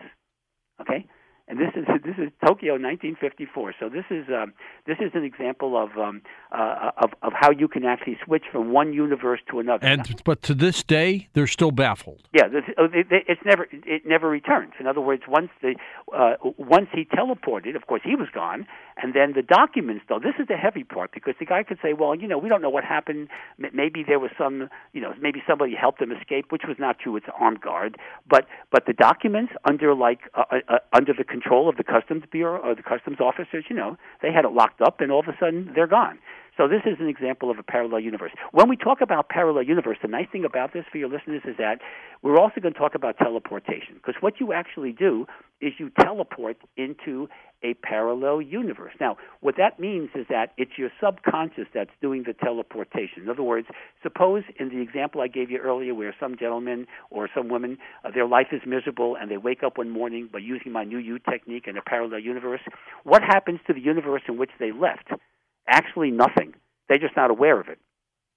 Okay, 0.79 1.05
and 1.48 1.58
this 1.60 1.70
is 1.75 1.86
this 2.04 2.16
is 2.18 2.32
Tokyo, 2.46 2.74
1954. 2.74 3.74
So 3.80 3.89
this 3.89 4.06
is 4.10 4.25
um, 4.30 4.54
this 4.86 4.98
is 5.00 5.12
an 5.13 5.24
example 5.24 5.82
of 5.82 5.98
um, 5.98 6.22
uh, 6.51 6.92
of 6.98 7.12
of 7.22 7.34
how 7.36 7.51
you 7.51 7.68
can 7.68 7.86
actually 7.86 8.18
switch 8.25 8.44
from 8.51 8.72
one 8.72 8.94
universe 8.94 9.39
to 9.51 9.60
another. 9.60 9.86
And 9.86 10.22
but 10.25 10.42
to 10.44 10.54
this 10.54 10.84
day, 10.84 11.30
they're 11.34 11.48
still 11.48 11.72
baffled. 11.72 12.22
Yeah, 12.34 12.48
this, 12.48 12.63
it, 12.77 13.08
it- 13.12 13.24
it's 13.27 13.42
never 13.46 13.68
it 13.72 14.04
never 14.06 14.30
returns. 14.30 14.74
In 14.80 14.88
other 14.88 15.01
words, 15.01 15.24
once 15.27 15.50
the 15.62 15.75
uh, 16.16 16.34
once 16.58 16.89
he 16.94 17.06
teleported, 17.06 17.75
of 17.75 17.88
course 17.88 18.01
he 18.04 18.16
was 18.16 18.27
gone, 18.34 18.68
and 19.01 19.13
then 19.13 19.34
the 19.34 19.42
documents. 19.42 20.04
Though 20.10 20.20
this 20.20 20.36
is 20.39 20.48
the 20.48 20.58
heavy 20.58 20.84
part 20.84 21.12
because 21.13 21.36
the 21.39 21.46
guy 21.46 21.63
could 21.63 21.80
say, 21.82 21.94
well, 21.94 22.16
you 22.16 22.27
know, 22.27 22.38
we 22.38 22.50
don't 22.50 22.62
know 22.62 22.70
what 22.70 22.84
happened. 22.84 23.30
Maybe 23.58 24.04
there 24.08 24.20
was 24.20 24.32
some, 24.38 24.70
you 24.94 25.01
know, 25.01 25.13
maybe 25.22 25.42
somebody 25.48 25.75
helped 25.75 26.01
him 26.01 26.12
escape, 26.12 26.51
which 26.51 26.63
was 26.68 26.77
not 26.80 27.00
true. 27.00 27.16
It's 27.16 27.25
armed 27.39 27.62
guard, 27.62 27.98
but 28.30 28.46
but 28.72 28.86
the 28.86 28.94
documents 28.94 29.54
under 29.66 29.94
like 29.96 30.20
uh, 30.34 30.44
uh, 30.51 30.56
uh, 30.68 30.77
under 30.94 31.13
the 31.13 31.24
control 31.41 31.70
of 31.70 31.77
the 31.77 31.84
customs 31.84 32.24
bureau 32.32 32.60
or 32.62 32.75
the 32.75 32.84
customs 32.84 33.17
officers, 33.20 33.65
you 33.70 33.75
know, 33.75 33.98
they 34.22 34.32
had 34.32 34.46
it 34.46 34.51
locked 34.51 34.82
up, 34.82 35.01
and 35.01 35.12
all 35.12 35.20
of 35.20 35.27
a 35.27 35.38
sudden 35.39 35.72
they're 35.75 35.88
gone. 35.88 36.17
So 36.57 36.67
this 36.67 36.81
is 36.85 36.97
an 36.99 37.07
example 37.07 37.51
of 37.51 37.59
a 37.59 37.63
parallel 37.63 37.99
universe. 37.99 38.31
When 38.51 38.67
we 38.67 38.75
talk 38.75 38.99
about 38.99 39.29
parallel 39.29 39.63
universe, 39.63 39.97
the 40.01 40.07
nice 40.07 40.25
thing 40.31 40.43
about 40.43 40.73
this 40.73 40.85
for 40.91 40.97
your 40.97 41.07
listeners 41.07 41.43
is 41.45 41.55
that 41.57 41.79
we're 42.23 42.39
also 42.39 42.59
going 42.59 42.73
to 42.73 42.79
talk 42.79 42.95
about 42.95 43.17
teleportation 43.19 43.93
because 43.93 44.15
what 44.21 44.39
you 44.39 44.53
actually 44.53 44.91
do 44.91 45.27
is 45.61 45.73
you 45.77 45.91
teleport 46.01 46.57
into 46.75 47.27
a 47.63 47.75
parallel 47.75 48.41
universe. 48.41 48.93
Now, 48.99 49.17
what 49.41 49.55
that 49.57 49.79
means 49.79 50.09
is 50.15 50.25
that 50.29 50.53
it's 50.57 50.71
your 50.77 50.89
subconscious 51.03 51.67
that's 51.73 51.91
doing 52.01 52.23
the 52.25 52.33
teleportation. 52.33 53.23
In 53.23 53.29
other 53.29 53.43
words, 53.43 53.67
suppose 54.01 54.43
in 54.59 54.69
the 54.69 54.81
example 54.81 55.21
I 55.21 55.27
gave 55.27 55.51
you 55.51 55.59
earlier 55.59 55.93
where 55.93 56.15
some 56.19 56.37
gentleman 56.37 56.87
or 57.11 57.29
some 57.35 57.49
woman, 57.49 57.77
uh, 58.03 58.11
their 58.11 58.27
life 58.27 58.47
is 58.51 58.61
miserable 58.65 59.15
and 59.15 59.29
they 59.29 59.37
wake 59.37 59.61
up 59.63 59.77
one 59.77 59.89
morning 59.89 60.27
by 60.31 60.39
using 60.39 60.71
my 60.71 60.83
new 60.83 60.97
you 60.97 61.19
technique 61.19 61.65
in 61.67 61.77
a 61.77 61.81
parallel 61.81 62.19
universe, 62.19 62.61
what 63.03 63.21
happens 63.21 63.59
to 63.67 63.73
the 63.73 63.81
universe 63.81 64.23
in 64.27 64.37
which 64.37 64.51
they 64.59 64.71
left? 64.71 65.09
Actually, 65.67 66.12
nothing. 66.12 66.53
They're 66.89 67.00
just 67.00 67.15
not 67.15 67.29
aware 67.29 67.59
of 67.59 67.67
it. 67.67 67.79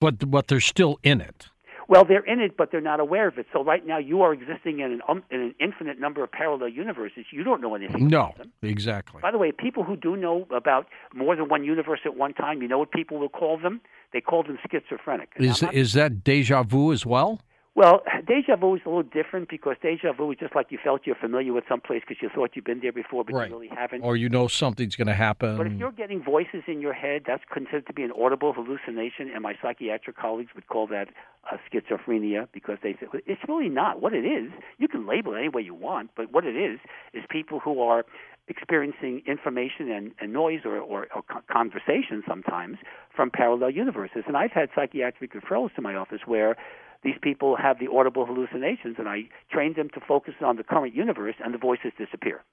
But 0.00 0.30
but 0.30 0.48
they're 0.48 0.60
still 0.60 0.98
in 1.02 1.20
it. 1.20 1.48
Well, 1.88 2.04
they're 2.04 2.24
in 2.24 2.38
it, 2.38 2.56
but 2.56 2.70
they're 2.70 2.80
not 2.80 3.00
aware 3.00 3.26
of 3.26 3.36
it. 3.36 3.46
So 3.52 3.64
right 3.64 3.84
now, 3.84 3.98
you 3.98 4.22
are 4.22 4.32
existing 4.32 4.78
in 4.78 4.92
an 4.92 5.02
um, 5.08 5.24
in 5.30 5.40
an 5.40 5.54
infinite 5.60 5.98
number 5.98 6.22
of 6.22 6.30
parallel 6.30 6.68
universes. 6.68 7.24
You 7.32 7.42
don't 7.42 7.60
know 7.60 7.74
anything. 7.74 8.06
No, 8.08 8.20
about 8.26 8.38
them. 8.38 8.52
exactly. 8.62 9.20
By 9.20 9.32
the 9.32 9.38
way, 9.38 9.50
people 9.52 9.82
who 9.82 9.96
do 9.96 10.16
know 10.16 10.46
about 10.54 10.86
more 11.14 11.34
than 11.34 11.48
one 11.48 11.64
universe 11.64 12.00
at 12.04 12.16
one 12.16 12.32
time, 12.32 12.62
you 12.62 12.68
know 12.68 12.78
what 12.78 12.92
people 12.92 13.18
will 13.18 13.28
call 13.28 13.58
them? 13.58 13.80
They 14.12 14.20
call 14.20 14.44
them 14.44 14.58
schizophrenic. 14.70 15.30
Is 15.36 15.62
not- 15.62 15.74
is 15.74 15.92
that 15.94 16.22
deja 16.24 16.62
vu 16.62 16.92
as 16.92 17.04
well? 17.04 17.40
Well, 17.76 18.02
deja 18.26 18.56
vu 18.56 18.74
is 18.74 18.82
a 18.84 18.88
little 18.88 19.02
different 19.04 19.48
because 19.48 19.76
deja 19.80 20.12
vu 20.12 20.32
is 20.32 20.38
just 20.38 20.54
like 20.54 20.66
you 20.70 20.78
felt 20.82 21.02
you're 21.04 21.14
familiar 21.14 21.52
with 21.52 21.64
some 21.68 21.80
place 21.80 22.02
because 22.06 22.20
you 22.20 22.28
thought 22.34 22.50
you've 22.54 22.64
been 22.64 22.80
there 22.80 22.92
before, 22.92 23.24
but 23.24 23.34
Right. 23.34 23.48
you 23.48 23.56
really 23.56 23.74
haven't. 23.74 24.02
Or 24.02 24.16
you 24.16 24.28
know 24.28 24.48
something's 24.48 24.96
going 24.96 25.06
to 25.08 25.14
happen. 25.14 25.56
But 25.56 25.68
if 25.68 25.74
you're 25.74 25.92
getting 25.92 26.22
voices 26.22 26.62
in 26.66 26.80
your 26.80 26.92
head, 26.92 27.22
that's 27.26 27.44
considered 27.52 27.86
to 27.86 27.92
be 27.92 28.02
an 28.02 28.12
audible 28.12 28.52
hallucination, 28.52 29.30
and 29.32 29.42
my 29.42 29.54
psychiatric 29.62 30.16
colleagues 30.16 30.50
would 30.54 30.66
call 30.66 30.88
that 30.88 31.08
uh, 31.50 31.56
schizophrenia 31.72 32.48
because 32.52 32.78
they 32.82 32.94
say 32.94 33.06
"Well, 33.12 33.22
it's 33.26 33.40
really 33.48 33.68
not. 33.68 34.00
What 34.02 34.14
it 34.14 34.24
is, 34.24 34.50
you 34.78 34.88
can 34.88 35.06
label 35.06 35.34
it 35.34 35.38
any 35.38 35.48
way 35.48 35.62
you 35.62 35.74
want, 35.74 36.10
but 36.16 36.32
what 36.32 36.44
it 36.44 36.56
is 36.56 36.80
is 37.14 37.22
people 37.30 37.60
who 37.60 37.80
are 37.80 38.04
experiencing 38.48 39.22
information 39.26 39.90
and, 39.90 40.10
and 40.20 40.32
noise 40.32 40.60
or, 40.64 40.76
or, 40.78 41.06
or 41.14 41.22
conversation 41.50 42.22
sometimes 42.26 42.78
from 43.14 43.30
parallel 43.30 43.70
universes. 43.70 44.24
And 44.26 44.36
I've 44.36 44.50
had 44.50 44.70
psychiatric 44.74 45.32
referrals 45.34 45.72
to 45.76 45.82
my 45.82 45.94
office 45.94 46.22
where 46.26 46.56
these 47.02 47.16
people 47.22 47.56
have 47.56 47.78
the 47.78 47.88
audible 47.90 48.26
hallucinations, 48.26 48.96
and 48.98 49.08
I 49.08 49.28
train 49.50 49.74
them 49.74 49.88
to 49.94 50.00
focus 50.00 50.34
on 50.44 50.56
the 50.56 50.64
current 50.64 50.94
universe, 50.94 51.36
and 51.42 51.54
the 51.54 51.58
voices 51.58 51.92
disappear 51.98 52.44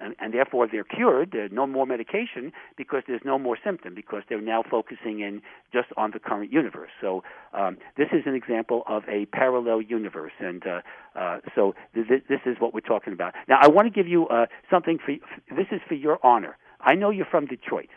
and, 0.00 0.14
and 0.18 0.32
therefore 0.32 0.68
they're 0.70 0.84
cured. 0.84 1.30
There's 1.32 1.50
no 1.52 1.66
more 1.66 1.86
medication 1.86 2.52
because 2.76 3.02
there's 3.06 3.22
no 3.24 3.38
more 3.38 3.58
symptom 3.62 3.94
because 3.94 4.22
they're 4.28 4.40
now 4.40 4.62
focusing 4.68 5.20
in 5.20 5.42
just 5.72 5.88
on 5.96 6.12
the 6.12 6.18
current 6.18 6.52
universe. 6.52 6.90
So 7.00 7.22
um, 7.52 7.78
this 7.96 8.08
is 8.12 8.22
an 8.26 8.34
example 8.34 8.82
of 8.88 9.02
a 9.08 9.26
parallel 9.26 9.82
universe, 9.82 10.32
and 10.38 10.62
uh, 10.66 10.80
uh, 11.18 11.38
so 11.54 11.74
th- 11.94 12.08
th- 12.08 12.24
this 12.28 12.40
is 12.46 12.56
what 12.58 12.74
we're 12.74 12.80
talking 12.80 13.12
about. 13.12 13.34
Now, 13.48 13.58
I 13.60 13.68
want 13.68 13.86
to 13.86 13.90
give 13.92 14.08
you 14.08 14.28
uh, 14.28 14.46
something 14.70 14.98
for 15.04 15.14
this 15.54 15.66
is 15.72 15.80
for 15.88 15.94
your 15.94 16.18
honor. 16.22 16.56
I 16.80 16.94
know 16.94 17.10
you're 17.10 17.26
from 17.26 17.46
Detroit. 17.46 17.88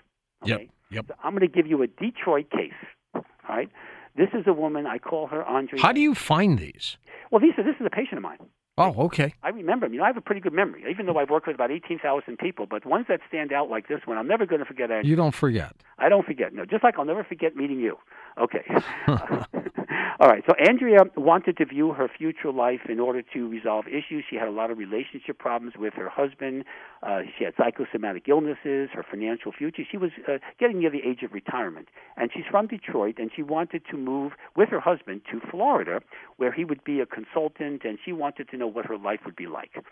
Yep. 0.43 0.61
Yep. 0.89 1.05
So 1.09 1.13
I'm 1.23 1.31
going 1.33 1.47
to 1.47 1.53
give 1.53 1.67
you 1.67 1.81
a 1.83 1.87
Detroit 1.87 2.49
case. 2.49 2.73
All 3.13 3.23
right. 3.47 3.69
This 4.15 4.29
is 4.33 4.45
a 4.47 4.53
woman. 4.53 4.85
I 4.85 4.97
call 4.97 5.27
her 5.27 5.43
Andrea. 5.43 5.81
How 5.81 5.91
do 5.91 6.01
you 6.01 6.15
find 6.15 6.59
these? 6.59 6.97
well, 7.31 7.39
these 7.39 7.53
are, 7.57 7.63
this 7.63 7.75
is 7.79 7.85
a 7.85 7.89
patient 7.89 8.17
of 8.17 8.23
mine. 8.23 8.37
Oh, 8.77 9.05
okay. 9.05 9.35
I 9.43 9.49
remember 9.49 9.85
them. 9.85 9.93
You 9.93 9.99
know, 9.99 10.05
I 10.05 10.07
have 10.07 10.17
a 10.17 10.21
pretty 10.21 10.41
good 10.41 10.53
memory, 10.53 10.83
even 10.89 11.05
though 11.05 11.17
I've 11.17 11.29
worked 11.29 11.45
with 11.45 11.55
about 11.55 11.71
18,000 11.71 12.37
people. 12.37 12.65
But 12.69 12.85
ones 12.85 13.05
that 13.09 13.19
stand 13.27 13.51
out 13.51 13.69
like 13.69 13.87
this 13.87 13.99
one, 14.05 14.17
I'm 14.17 14.27
never 14.27 14.45
going 14.45 14.59
to 14.59 14.65
forget. 14.65 14.85
Andrea. 14.85 15.03
You 15.03 15.15
don't 15.15 15.35
forget. 15.35 15.75
I 15.99 16.09
don't 16.09 16.25
forget. 16.25 16.53
No, 16.53 16.65
just 16.65 16.83
like 16.83 16.95
I'll 16.97 17.05
never 17.05 17.23
forget 17.23 17.55
meeting 17.55 17.79
you. 17.79 17.97
Okay. 18.39 18.63
All 20.19 20.29
right. 20.29 20.43
So 20.47 20.53
Andrea 20.55 20.99
wanted 21.17 21.57
to 21.57 21.65
view 21.65 21.93
her 21.93 22.07
future 22.07 22.51
life 22.51 22.81
in 22.87 22.99
order 22.99 23.23
to 23.33 23.49
resolve 23.49 23.87
issues. 23.87 24.23
She 24.29 24.35
had 24.35 24.47
a 24.47 24.51
lot 24.51 24.69
of 24.69 24.77
relationship 24.77 25.39
problems 25.39 25.73
with 25.77 25.95
her 25.95 26.09
husband. 26.09 26.63
Uh, 27.01 27.21
she 27.37 27.43
had 27.43 27.55
psychosomatic 27.57 28.27
illnesses. 28.27 28.89
Her 28.93 29.03
financial 29.09 29.51
future. 29.51 29.83
She 29.89 29.97
was 29.97 30.11
uh, 30.27 30.37
getting 30.59 30.79
near 30.79 30.91
the 30.91 31.01
age 31.03 31.23
of 31.23 31.33
retirement, 31.33 31.87
and 32.17 32.29
she's 32.33 32.45
from 32.49 32.67
Detroit, 32.67 33.15
and 33.17 33.31
she 33.35 33.41
wanted 33.41 33.81
to 33.89 33.97
move 33.97 34.33
with 34.55 34.69
her 34.69 34.79
husband 34.79 35.21
to 35.31 35.39
Florida, 35.49 36.01
where 36.37 36.51
he 36.51 36.65
would 36.65 36.83
be 36.83 36.99
a 36.99 37.05
consultant, 37.05 37.81
and 37.83 37.97
she 38.03 38.13
wanted 38.13 38.47
to 38.49 38.57
know 38.57 38.67
what 38.67 38.85
her 38.85 38.97
life 38.97 39.21
would 39.25 39.35
be 39.35 39.47
like. 39.47 39.83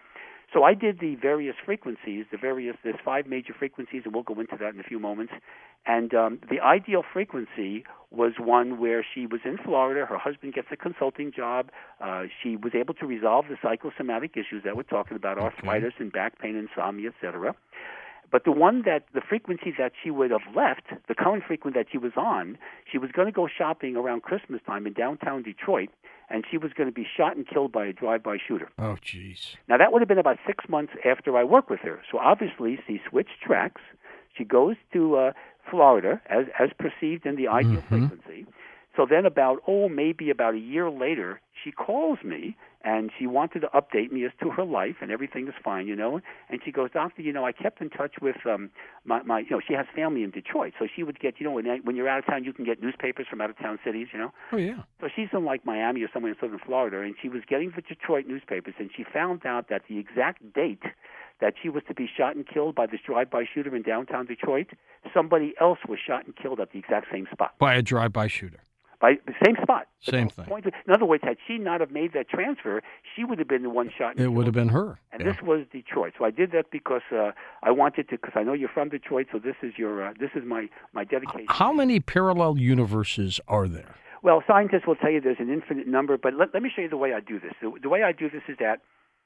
So 0.53 0.63
I 0.63 0.73
did 0.73 0.99
the 0.99 1.15
various 1.15 1.55
frequencies, 1.63 2.25
the 2.31 2.37
various 2.37 2.75
there's 2.83 2.95
five 3.05 3.27
major 3.27 3.53
frequencies, 3.53 4.01
and 4.05 4.13
we'll 4.13 4.23
go 4.23 4.39
into 4.39 4.57
that 4.59 4.73
in 4.73 4.79
a 4.79 4.83
few 4.83 4.99
moments. 4.99 5.33
And 5.85 6.13
um, 6.13 6.39
the 6.49 6.59
ideal 6.59 7.03
frequency 7.13 7.83
was 8.11 8.33
one 8.39 8.79
where 8.79 9.05
she 9.13 9.27
was 9.27 9.41
in 9.45 9.57
Florida. 9.57 10.05
Her 10.05 10.17
husband 10.17 10.53
gets 10.53 10.67
a 10.71 10.75
consulting 10.75 11.31
job. 11.31 11.69
Uh, 12.01 12.23
she 12.41 12.55
was 12.55 12.73
able 12.73 12.95
to 12.95 13.05
resolve 13.05 13.45
the 13.49 13.57
psychosomatic 13.61 14.31
issues 14.31 14.63
that 14.65 14.75
we're 14.75 14.83
talking 14.83 15.15
about, 15.15 15.37
arthritis 15.37 15.93
and 15.99 16.11
back 16.11 16.39
pain, 16.39 16.55
insomnia, 16.55 17.09
etc. 17.09 17.55
But 18.31 18.43
the 18.43 18.51
one 18.51 18.83
that 18.85 19.05
the 19.13 19.21
frequency 19.21 19.73
that 19.77 19.91
she 20.03 20.11
would 20.11 20.31
have 20.31 20.41
left, 20.55 20.83
the 21.07 21.15
current 21.15 21.43
frequency 21.47 21.79
that 21.79 21.87
she 21.91 21.97
was 21.97 22.11
on, 22.15 22.57
she 22.91 22.97
was 22.97 23.11
going 23.11 23.25
to 23.27 23.31
go 23.31 23.47
shopping 23.47 23.95
around 23.95 24.21
Christmas 24.23 24.61
time 24.65 24.85
in 24.85 24.93
downtown 24.93 25.41
Detroit, 25.43 25.89
and 26.29 26.43
she 26.49 26.57
was 26.57 26.71
going 26.73 26.87
to 26.87 26.93
be 26.93 27.07
shot 27.17 27.35
and 27.35 27.47
killed 27.47 27.71
by 27.71 27.85
a 27.87 27.93
drive-by 27.93 28.37
shooter. 28.47 28.69
Oh, 28.77 28.97
jeez. 29.03 29.55
Now 29.67 29.77
that 29.77 29.91
would 29.91 30.01
have 30.01 30.07
been 30.07 30.19
about 30.19 30.37
six 30.45 30.65
months 30.69 30.93
after 31.03 31.35
I 31.37 31.43
worked 31.43 31.69
with 31.71 31.79
her. 31.81 32.01
So 32.11 32.19
obviously 32.19 32.77
she 32.85 33.01
switched 33.09 33.41
tracks. 33.43 33.81
She 34.37 34.43
goes 34.43 34.75
to 34.93 35.15
uh, 35.17 35.31
Florida 35.69 36.21
as 36.29 36.45
as 36.59 36.69
perceived 36.77 37.25
in 37.25 37.35
the 37.35 37.47
ideal 37.47 37.81
Mhm. 37.81 37.87
frequency. 37.89 38.45
So 38.95 39.05
then 39.09 39.25
about 39.25 39.59
oh 39.67 39.89
maybe 39.89 40.29
about 40.29 40.55
a 40.55 40.59
year 40.59 40.89
later 40.89 41.41
she 41.63 41.71
calls 41.71 42.19
me 42.23 42.55
and 42.81 43.11
she 43.17 43.27
wanted 43.27 43.59
to 43.59 43.67
update 43.67 44.11
me 44.11 44.23
as 44.23 44.31
to 44.41 44.49
her 44.49 44.63
life 44.63 44.95
and 45.01 45.11
everything 45.11 45.47
is 45.47 45.53
fine, 45.63 45.85
you 45.85 45.95
know. 45.95 46.21
And 46.49 46.61
she 46.63 46.71
goes, 46.71 46.89
Doctor, 46.93 47.21
you 47.21 47.33
know, 47.33 47.45
I 47.45 47.51
kept 47.51 47.81
in 47.81 47.89
touch 47.89 48.15
with 48.21 48.37
um 48.45 48.69
my 49.05 49.21
my 49.23 49.39
you 49.39 49.51
know, 49.51 49.61
she 49.65 49.73
has 49.73 49.85
family 49.95 50.23
in 50.23 50.31
Detroit, 50.31 50.73
so 50.79 50.87
she 50.93 51.03
would 51.03 51.19
get 51.19 51.35
you 51.39 51.45
know 51.45 51.51
when 51.51 51.65
when 51.83 51.95
you're 51.95 52.09
out 52.09 52.19
of 52.19 52.25
town 52.25 52.43
you 52.43 52.53
can 52.53 52.65
get 52.65 52.81
newspapers 52.81 53.27
from 53.29 53.41
out 53.41 53.49
of 53.49 53.57
town 53.57 53.79
cities, 53.83 54.07
you 54.13 54.19
know. 54.19 54.31
Oh, 54.51 54.57
yeah. 54.57 54.83
So 55.01 55.07
she's 55.15 55.29
in 55.33 55.45
like 55.45 55.65
Miami 55.65 56.01
or 56.03 56.09
somewhere 56.13 56.31
in 56.31 56.37
southern 56.39 56.59
Florida, 56.59 57.01
and 57.01 57.15
she 57.21 57.29
was 57.29 57.41
getting 57.47 57.71
the 57.75 57.81
Detroit 57.81 58.25
newspapers, 58.27 58.73
and 58.79 58.89
she 58.95 59.03
found 59.03 59.45
out 59.45 59.69
that 59.69 59.83
the 59.87 59.97
exact 59.97 60.53
date 60.53 60.83
that 61.41 61.53
she 61.61 61.69
was 61.69 61.83
to 61.87 61.93
be 61.93 62.07
shot 62.17 62.35
and 62.35 62.45
killed 62.47 62.75
by 62.75 62.85
this 62.85 62.99
drive-by 63.05 63.45
shooter 63.53 63.73
in 63.75 63.81
downtown 63.81 64.25
Detroit, 64.25 64.67
somebody 65.13 65.53
else 65.59 65.79
was 65.87 65.97
shot 66.05 66.25
and 66.25 66.35
killed 66.35 66.59
at 66.59 66.71
the 66.71 66.79
exact 66.79 67.07
same 67.11 67.27
spot, 67.31 67.57
By 67.57 67.75
a 67.75 67.81
drive-by 67.81 68.27
shooter. 68.27 68.59
By 68.99 69.13
the 69.25 69.33
same 69.45 69.55
spot. 69.61 69.87
Same 70.01 70.29
thing. 70.29 70.45
Point, 70.45 70.65
in 70.65 70.93
other 70.93 71.05
words, 71.05 71.23
had 71.23 71.37
she 71.47 71.57
not 71.57 71.79
have 71.79 71.91
made 71.91 72.13
that 72.13 72.29
transfer, 72.29 72.81
she 73.15 73.23
would 73.23 73.39
have 73.39 73.47
been 73.47 73.63
the 73.63 73.69
one 73.69 73.89
shot. 73.97 74.19
It 74.19 74.29
would 74.29 74.45
have 74.45 74.53
been 74.53 74.69
her. 74.69 74.99
And 75.11 75.21
Yeah. 75.21 75.31
this 75.31 75.41
was 75.41 75.65
Detroit, 75.71 76.13
so 76.17 76.25
I 76.25 76.31
did 76.31 76.51
that 76.51 76.71
because 76.71 77.01
uh, 77.11 77.31
I 77.63 77.71
wanted 77.71 78.09
to. 78.09 78.17
Because 78.17 78.33
I 78.35 78.43
know 78.43 78.53
you're 78.53 78.69
from 78.69 78.89
Detroit, 78.89 79.27
so 79.31 79.39
this 79.39 79.55
is 79.61 79.73
your. 79.77 80.07
Uh, 80.07 80.13
this 80.19 80.31
is 80.35 80.43
my 80.45 80.69
my 80.93 81.03
dedication. 81.03 81.47
How 81.49 81.71
many 81.71 81.99
parallel 81.99 82.57
universes 82.57 83.39
are 83.47 83.67
there? 83.67 83.95
Well, 84.21 84.43
scientists 84.45 84.85
will 84.85 84.95
tell 84.97 85.09
you 85.11 85.21
there's 85.21 85.39
an 85.39 85.49
infinite 85.49 85.87
number, 85.87 86.17
but 86.17 86.33
let, 86.33 86.53
let 86.53 86.61
me 86.61 86.69
show 86.73 86.81
you 86.81 86.89
the 86.89 86.97
way 86.97 87.13
I 87.13 87.21
do 87.21 87.39
this. 87.39 87.53
The, 87.61 87.71
the 87.81 87.87
way 87.89 88.03
I 88.03 88.11
do 88.11 88.29
this 88.29 88.41
is 88.49 88.57
that 88.59 88.81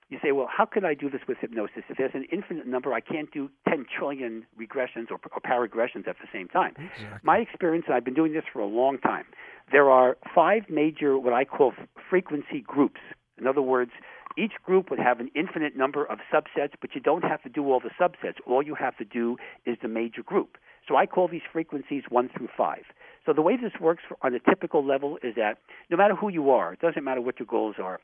you 0.09 0.19
say, 0.21 0.31
well, 0.31 0.47
how 0.55 0.65
can 0.65 0.85
I 0.85 0.93
do 0.93 1.09
this 1.09 1.21
with 1.27 1.39
hypnosis? 1.39 1.83
If 1.89 1.97
there's 1.97 2.13
an 2.13 2.25
infinite 2.31 2.67
number, 2.67 2.93
I 2.93 2.99
can't 2.99 3.31
do 3.31 3.49
10 3.67 3.85
trillion 3.97 4.45
regressions 4.59 5.09
or, 5.09 5.15
or 5.31 5.39
paragressions 5.43 6.05
at 6.07 6.17
the 6.21 6.27
same 6.31 6.47
time. 6.47 6.75
My 7.23 7.37
experience, 7.39 7.85
and 7.87 7.95
I've 7.95 8.05
been 8.05 8.13
doing 8.13 8.33
this 8.33 8.43
for 8.53 8.59
a 8.59 8.67
long 8.67 8.99
time, 8.99 9.25
there 9.71 9.89
are 9.89 10.17
five 10.35 10.63
major, 10.69 11.17
what 11.17 11.33
I 11.33 11.45
call 11.45 11.73
frequency 12.09 12.61
groups. 12.65 13.01
In 13.37 13.47
other 13.47 13.61
words, 13.61 13.91
each 14.37 14.53
group 14.65 14.89
would 14.89 14.99
have 14.99 15.19
an 15.19 15.29
infinite 15.35 15.75
number 15.75 16.05
of 16.05 16.19
subsets, 16.33 16.73
but 16.81 16.95
you 16.95 17.01
don't 17.01 17.23
have 17.23 17.41
to 17.43 17.49
do 17.49 17.71
all 17.71 17.79
the 17.79 17.91
subsets. 17.99 18.35
All 18.47 18.63
you 18.63 18.75
have 18.75 18.97
to 18.97 19.05
do 19.05 19.37
is 19.65 19.77
the 19.81 19.87
major 19.87 20.23
group. 20.23 20.57
So 20.87 20.95
I 20.95 21.05
call 21.05 21.27
these 21.27 21.41
frequencies 21.51 22.03
one 22.09 22.29
through 22.35 22.49
five. 22.57 22.83
So 23.25 23.33
the 23.33 23.41
way 23.41 23.55
this 23.55 23.71
works 23.79 24.03
for, 24.07 24.17
on 24.21 24.33
a 24.33 24.39
typical 24.39 24.85
level 24.85 25.17
is 25.23 25.35
that 25.35 25.57
no 25.89 25.97
matter 25.97 26.15
who 26.15 26.29
you 26.29 26.49
are, 26.49 26.73
it 26.73 26.79
doesn't 26.79 27.03
matter 27.03 27.21
what 27.21 27.39
your 27.39 27.47
goals 27.47 27.75
are. 27.81 27.99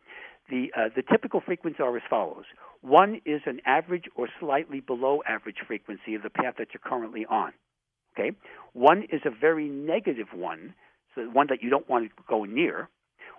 The 0.49 0.71
uh, 0.75 0.89
the 0.95 1.03
typical 1.03 1.41
frequencies 1.41 1.81
are 1.81 1.95
as 1.95 2.03
follows: 2.09 2.45
one 2.81 3.21
is 3.25 3.41
an 3.45 3.59
average 3.65 4.05
or 4.15 4.29
slightly 4.39 4.79
below 4.79 5.21
average 5.27 5.57
frequency 5.67 6.15
of 6.15 6.23
the 6.23 6.29
path 6.29 6.55
that 6.57 6.69
you're 6.73 6.81
currently 6.83 7.25
on. 7.25 7.51
Okay, 8.17 8.31
one 8.73 9.03
is 9.11 9.21
a 9.25 9.29
very 9.29 9.67
negative 9.67 10.27
one, 10.33 10.73
so 11.19 11.29
one 11.31 11.47
that 11.49 11.61
you 11.61 11.69
don't 11.69 11.89
want 11.89 12.09
to 12.09 12.23
go 12.27 12.45
near. 12.45 12.89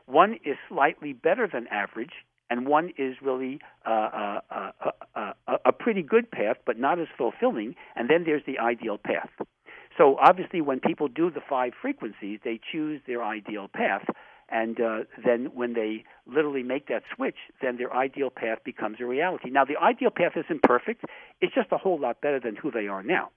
One 0.07 0.35
is 0.45 0.57
slightly 0.69 1.13
better 1.13 1.49
than 1.53 1.67
average, 1.69 2.13
and 2.49 2.67
one 2.67 2.93
is 2.99 3.17
really 3.23 3.61
uh, 3.87 3.91
uh, 3.91 4.41
uh, 4.51 4.71
uh, 5.15 5.33
uh, 5.47 5.57
a 5.65 5.73
pretty 5.73 6.03
good 6.03 6.31
path, 6.31 6.57
but 6.67 6.79
not 6.79 6.99
as 6.99 7.07
fulfilling. 7.17 7.77
And 7.95 8.11
then 8.11 8.25
there's 8.25 8.43
the 8.47 8.59
ideal 8.59 8.99
path. 8.99 9.31
So 9.97 10.17
obviously, 10.21 10.61
when 10.61 10.81
people 10.81 11.09
do 11.09 11.31
the 11.31 11.41
five 11.49 11.73
frequencies, 11.81 12.41
they 12.45 12.61
choose 12.73 13.01
their 13.07 13.23
ideal 13.23 13.69
path, 13.73 14.05
and 14.49 14.81
uh, 14.81 14.99
then 15.25 15.51
when 15.55 15.75
they 15.75 16.05
literally 16.27 16.63
make 16.63 16.89
that 16.89 17.03
switch, 17.15 17.37
then 17.61 17.77
their 17.77 17.95
ideal 17.95 18.31
path 18.31 18.59
becomes 18.65 18.97
a 19.01 19.05
reality. 19.05 19.51
Now, 19.51 19.65
the 19.65 19.77
ideal 19.77 20.11
path 20.11 20.33
isn't 20.37 20.63
perfect; 20.63 21.05
it's 21.41 21.55
just 21.55 21.71
a 21.71 21.77
whole 21.77 22.01
lot 22.01 22.21
better 22.21 22.41
than 22.41 22.57
who 22.57 22.71
they 22.71 22.89
are 22.89 23.03
now. 23.03 23.31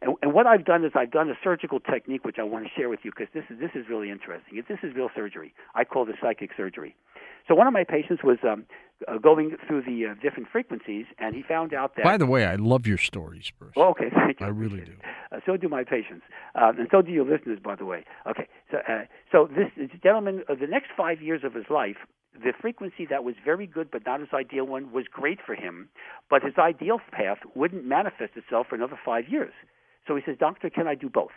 And, 0.00 0.14
and 0.22 0.32
what 0.32 0.46
I've 0.46 0.64
done 0.64 0.84
is 0.84 0.92
I've 0.94 1.10
done 1.10 1.28
a 1.28 1.34
surgical 1.42 1.80
technique 1.80 2.24
which 2.24 2.36
I 2.38 2.44
want 2.44 2.64
to 2.64 2.70
share 2.76 2.88
with 2.88 3.00
you 3.02 3.10
because 3.10 3.32
this 3.34 3.44
is 3.50 3.58
this 3.58 3.70
is 3.74 3.88
really 3.88 4.10
interesting. 4.10 4.62
This 4.68 4.78
is 4.82 4.94
real 4.94 5.10
surgery. 5.14 5.54
I 5.74 5.84
call 5.84 6.04
this 6.04 6.16
psychic 6.20 6.50
surgery. 6.56 6.94
So 7.46 7.54
one 7.54 7.66
of 7.66 7.72
my 7.72 7.84
patients 7.84 8.22
was 8.22 8.38
um, 8.44 8.66
uh, 9.06 9.16
going 9.18 9.56
through 9.66 9.82
the 9.82 10.06
uh, 10.10 10.14
different 10.22 10.48
frequencies, 10.50 11.06
and 11.18 11.34
he 11.34 11.42
found 11.42 11.72
out 11.72 11.96
that. 11.96 12.04
By 12.04 12.18
the 12.18 12.26
way, 12.26 12.44
I 12.44 12.56
love 12.56 12.86
your 12.86 12.98
stories, 12.98 13.50
Bruce. 13.58 13.72
Oh, 13.76 13.90
okay, 13.90 14.10
thank 14.14 14.40
you. 14.40 14.46
I 14.46 14.50
really 14.50 14.80
do. 14.80 14.92
Uh, 15.32 15.40
so 15.46 15.56
do 15.56 15.68
my 15.68 15.82
patients, 15.82 16.24
um, 16.54 16.78
and 16.78 16.88
so 16.90 17.00
do 17.00 17.10
your 17.10 17.24
listeners, 17.24 17.58
by 17.62 17.74
the 17.74 17.86
way. 17.86 18.04
Okay, 18.28 18.48
so 18.70 18.78
uh, 18.88 19.04
so 19.32 19.48
this, 19.48 19.70
this 19.76 19.88
gentleman, 20.02 20.42
uh, 20.48 20.54
the 20.60 20.66
next 20.66 20.88
five 20.96 21.22
years 21.22 21.42
of 21.42 21.54
his 21.54 21.64
life, 21.70 21.96
the 22.34 22.52
frequency 22.60 23.06
that 23.08 23.24
was 23.24 23.34
very 23.44 23.66
good 23.66 23.90
but 23.90 24.02
not 24.06 24.20
his 24.20 24.28
ideal 24.32 24.64
one 24.64 24.92
was 24.92 25.06
great 25.10 25.38
for 25.44 25.54
him, 25.54 25.88
but 26.28 26.42
his 26.42 26.54
ideal 26.58 27.00
path 27.10 27.38
wouldn't 27.54 27.84
manifest 27.84 28.36
itself 28.36 28.66
for 28.68 28.74
another 28.74 28.98
five 29.04 29.28
years. 29.28 29.52
So 30.08 30.16
he 30.16 30.22
says, 30.26 30.36
Doctor, 30.40 30.70
can 30.70 30.88
I 30.88 30.94
do 30.94 31.08
both? 31.10 31.36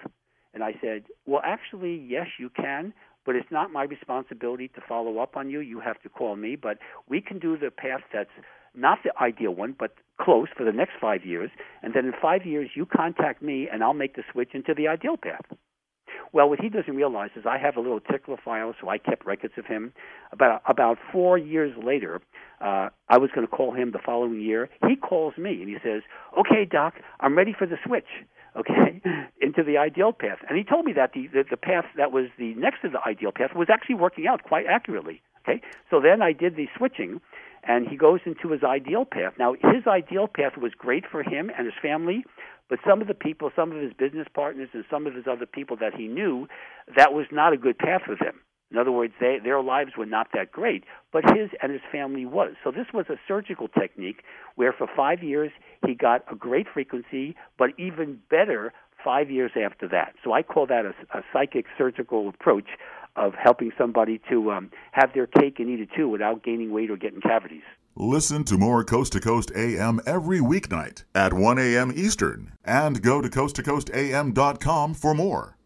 And 0.53 0.63
I 0.63 0.73
said, 0.81 1.03
Well, 1.25 1.41
actually, 1.45 1.95
yes, 2.07 2.27
you 2.39 2.49
can, 2.49 2.93
but 3.25 3.35
it's 3.35 3.51
not 3.51 3.71
my 3.71 3.83
responsibility 3.83 4.69
to 4.69 4.81
follow 4.87 5.19
up 5.19 5.37
on 5.37 5.49
you. 5.49 5.59
You 5.59 5.81
have 5.81 6.01
to 6.01 6.09
call 6.09 6.35
me, 6.35 6.55
but 6.55 6.79
we 7.07 7.21
can 7.21 7.37
do 7.37 7.57
the 7.57 7.69
path 7.69 8.01
that's 8.11 8.29
not 8.73 8.99
the 9.03 9.11
ideal 9.21 9.51
one, 9.51 9.75
but 9.77 9.95
close 10.19 10.47
for 10.57 10.63
the 10.63 10.71
next 10.71 10.93
five 10.99 11.25
years. 11.25 11.51
And 11.83 11.93
then 11.93 12.05
in 12.05 12.13
five 12.21 12.45
years, 12.45 12.69
you 12.75 12.85
contact 12.85 13.41
me, 13.41 13.67
and 13.71 13.83
I'll 13.83 13.93
make 13.93 14.15
the 14.15 14.23
switch 14.31 14.51
into 14.53 14.73
the 14.73 14.87
ideal 14.87 15.17
path. 15.17 15.45
Well, 16.33 16.47
what 16.49 16.61
he 16.61 16.69
doesn't 16.69 16.95
realize 16.95 17.31
is 17.35 17.45
I 17.45 17.57
have 17.57 17.75
a 17.75 17.81
little 17.81 17.99
tickler 17.99 18.37
file, 18.43 18.73
so 18.79 18.87
I 18.87 18.97
kept 18.97 19.25
records 19.25 19.55
of 19.57 19.65
him. 19.65 19.91
About 20.31 20.61
about 20.65 20.97
four 21.11 21.37
years 21.37 21.73
later, 21.83 22.21
uh, 22.61 22.87
I 23.09 23.17
was 23.17 23.31
going 23.35 23.45
to 23.45 23.51
call 23.51 23.73
him 23.73 23.91
the 23.91 23.99
following 23.99 24.39
year. 24.39 24.69
He 24.87 24.95
calls 24.95 25.37
me 25.37 25.61
and 25.61 25.67
he 25.67 25.75
says, 25.83 26.03
"Okay, 26.39 26.63
doc, 26.63 26.93
I'm 27.19 27.37
ready 27.37 27.53
for 27.57 27.65
the 27.67 27.77
switch." 27.85 28.07
Okay, 28.55 29.01
into 29.41 29.63
the 29.63 29.77
ideal 29.77 30.11
path, 30.11 30.39
and 30.49 30.57
he 30.57 30.63
told 30.63 30.85
me 30.85 30.93
that 30.93 31.13
the, 31.13 31.27
the 31.27 31.43
the 31.49 31.57
path 31.57 31.85
that 31.95 32.11
was 32.11 32.25
the 32.37 32.53
next 32.55 32.81
to 32.81 32.89
the 32.89 32.99
ideal 33.05 33.31
path 33.31 33.51
was 33.55 33.69
actually 33.71 33.95
working 33.95 34.27
out 34.27 34.43
quite 34.43 34.65
accurately. 34.67 35.21
Okay, 35.43 35.61
so 35.89 36.01
then 36.01 36.21
I 36.21 36.33
did 36.33 36.55
the 36.55 36.67
switching, 36.77 37.21
and 37.63 37.87
he 37.87 37.95
goes 37.95 38.19
into 38.25 38.49
his 38.49 38.63
ideal 38.63 39.05
path. 39.05 39.33
Now, 39.39 39.53
his 39.53 39.87
ideal 39.87 40.27
path 40.27 40.57
was 40.57 40.73
great 40.77 41.05
for 41.09 41.23
him 41.23 41.49
and 41.57 41.65
his 41.65 41.73
family, 41.81 42.23
but 42.69 42.79
some 42.87 43.01
of 43.01 43.07
the 43.07 43.13
people, 43.13 43.51
some 43.55 43.71
of 43.71 43.81
his 43.81 43.93
business 43.93 44.27
partners, 44.33 44.69
and 44.73 44.83
some 44.89 45.07
of 45.07 45.15
his 45.15 45.25
other 45.27 45.45
people 45.45 45.77
that 45.77 45.95
he 45.95 46.07
knew, 46.07 46.47
that 46.95 47.13
was 47.13 47.25
not 47.31 47.53
a 47.53 47.57
good 47.57 47.77
path 47.77 48.01
for 48.05 48.15
them. 48.15 48.39
In 48.71 48.77
other 48.77 48.91
words, 48.91 49.13
they, 49.19 49.37
their 49.43 49.61
lives 49.61 49.91
were 49.97 50.05
not 50.05 50.27
that 50.33 50.51
great, 50.51 50.85
but 51.11 51.25
his 51.25 51.49
and 51.61 51.71
his 51.71 51.81
family 51.91 52.25
was. 52.25 52.53
So 52.63 52.71
this 52.71 52.87
was 52.93 53.05
a 53.09 53.17
surgical 53.27 53.67
technique 53.67 54.23
where 54.55 54.71
for 54.71 54.87
five 54.95 55.21
years 55.21 55.51
he 55.85 55.93
got 55.93 56.23
a 56.31 56.35
great 56.35 56.67
frequency, 56.73 57.35
but 57.57 57.71
even 57.77 58.19
better 58.29 58.73
five 59.03 59.29
years 59.29 59.51
after 59.61 59.87
that. 59.89 60.13
So 60.23 60.31
I 60.31 60.41
call 60.43 60.67
that 60.67 60.85
a, 60.85 61.17
a 61.17 61.21
psychic 61.33 61.65
surgical 61.77 62.29
approach 62.29 62.69
of 63.15 63.33
helping 63.33 63.71
somebody 63.77 64.21
to 64.29 64.51
um, 64.51 64.71
have 64.93 65.13
their 65.13 65.27
cake 65.27 65.59
and 65.59 65.69
eat 65.69 65.81
it 65.81 65.89
too 65.95 66.07
without 66.07 66.43
gaining 66.43 66.71
weight 66.71 66.89
or 66.89 66.97
getting 66.97 67.19
cavities. 67.19 67.63
Listen 67.95 68.45
to 68.45 68.57
more 68.57 68.85
Coast 68.85 69.11
to 69.13 69.19
Coast 69.19 69.51
AM 69.53 69.99
every 70.05 70.39
weeknight 70.39 71.03
at 71.13 71.33
1 71.33 71.59
a.m. 71.59 71.91
Eastern 71.93 72.53
and 72.63 73.01
go 73.01 73.21
to 73.21 73.29
coasttocoastam.com 73.29 74.93
for 74.93 75.13
more. 75.13 75.57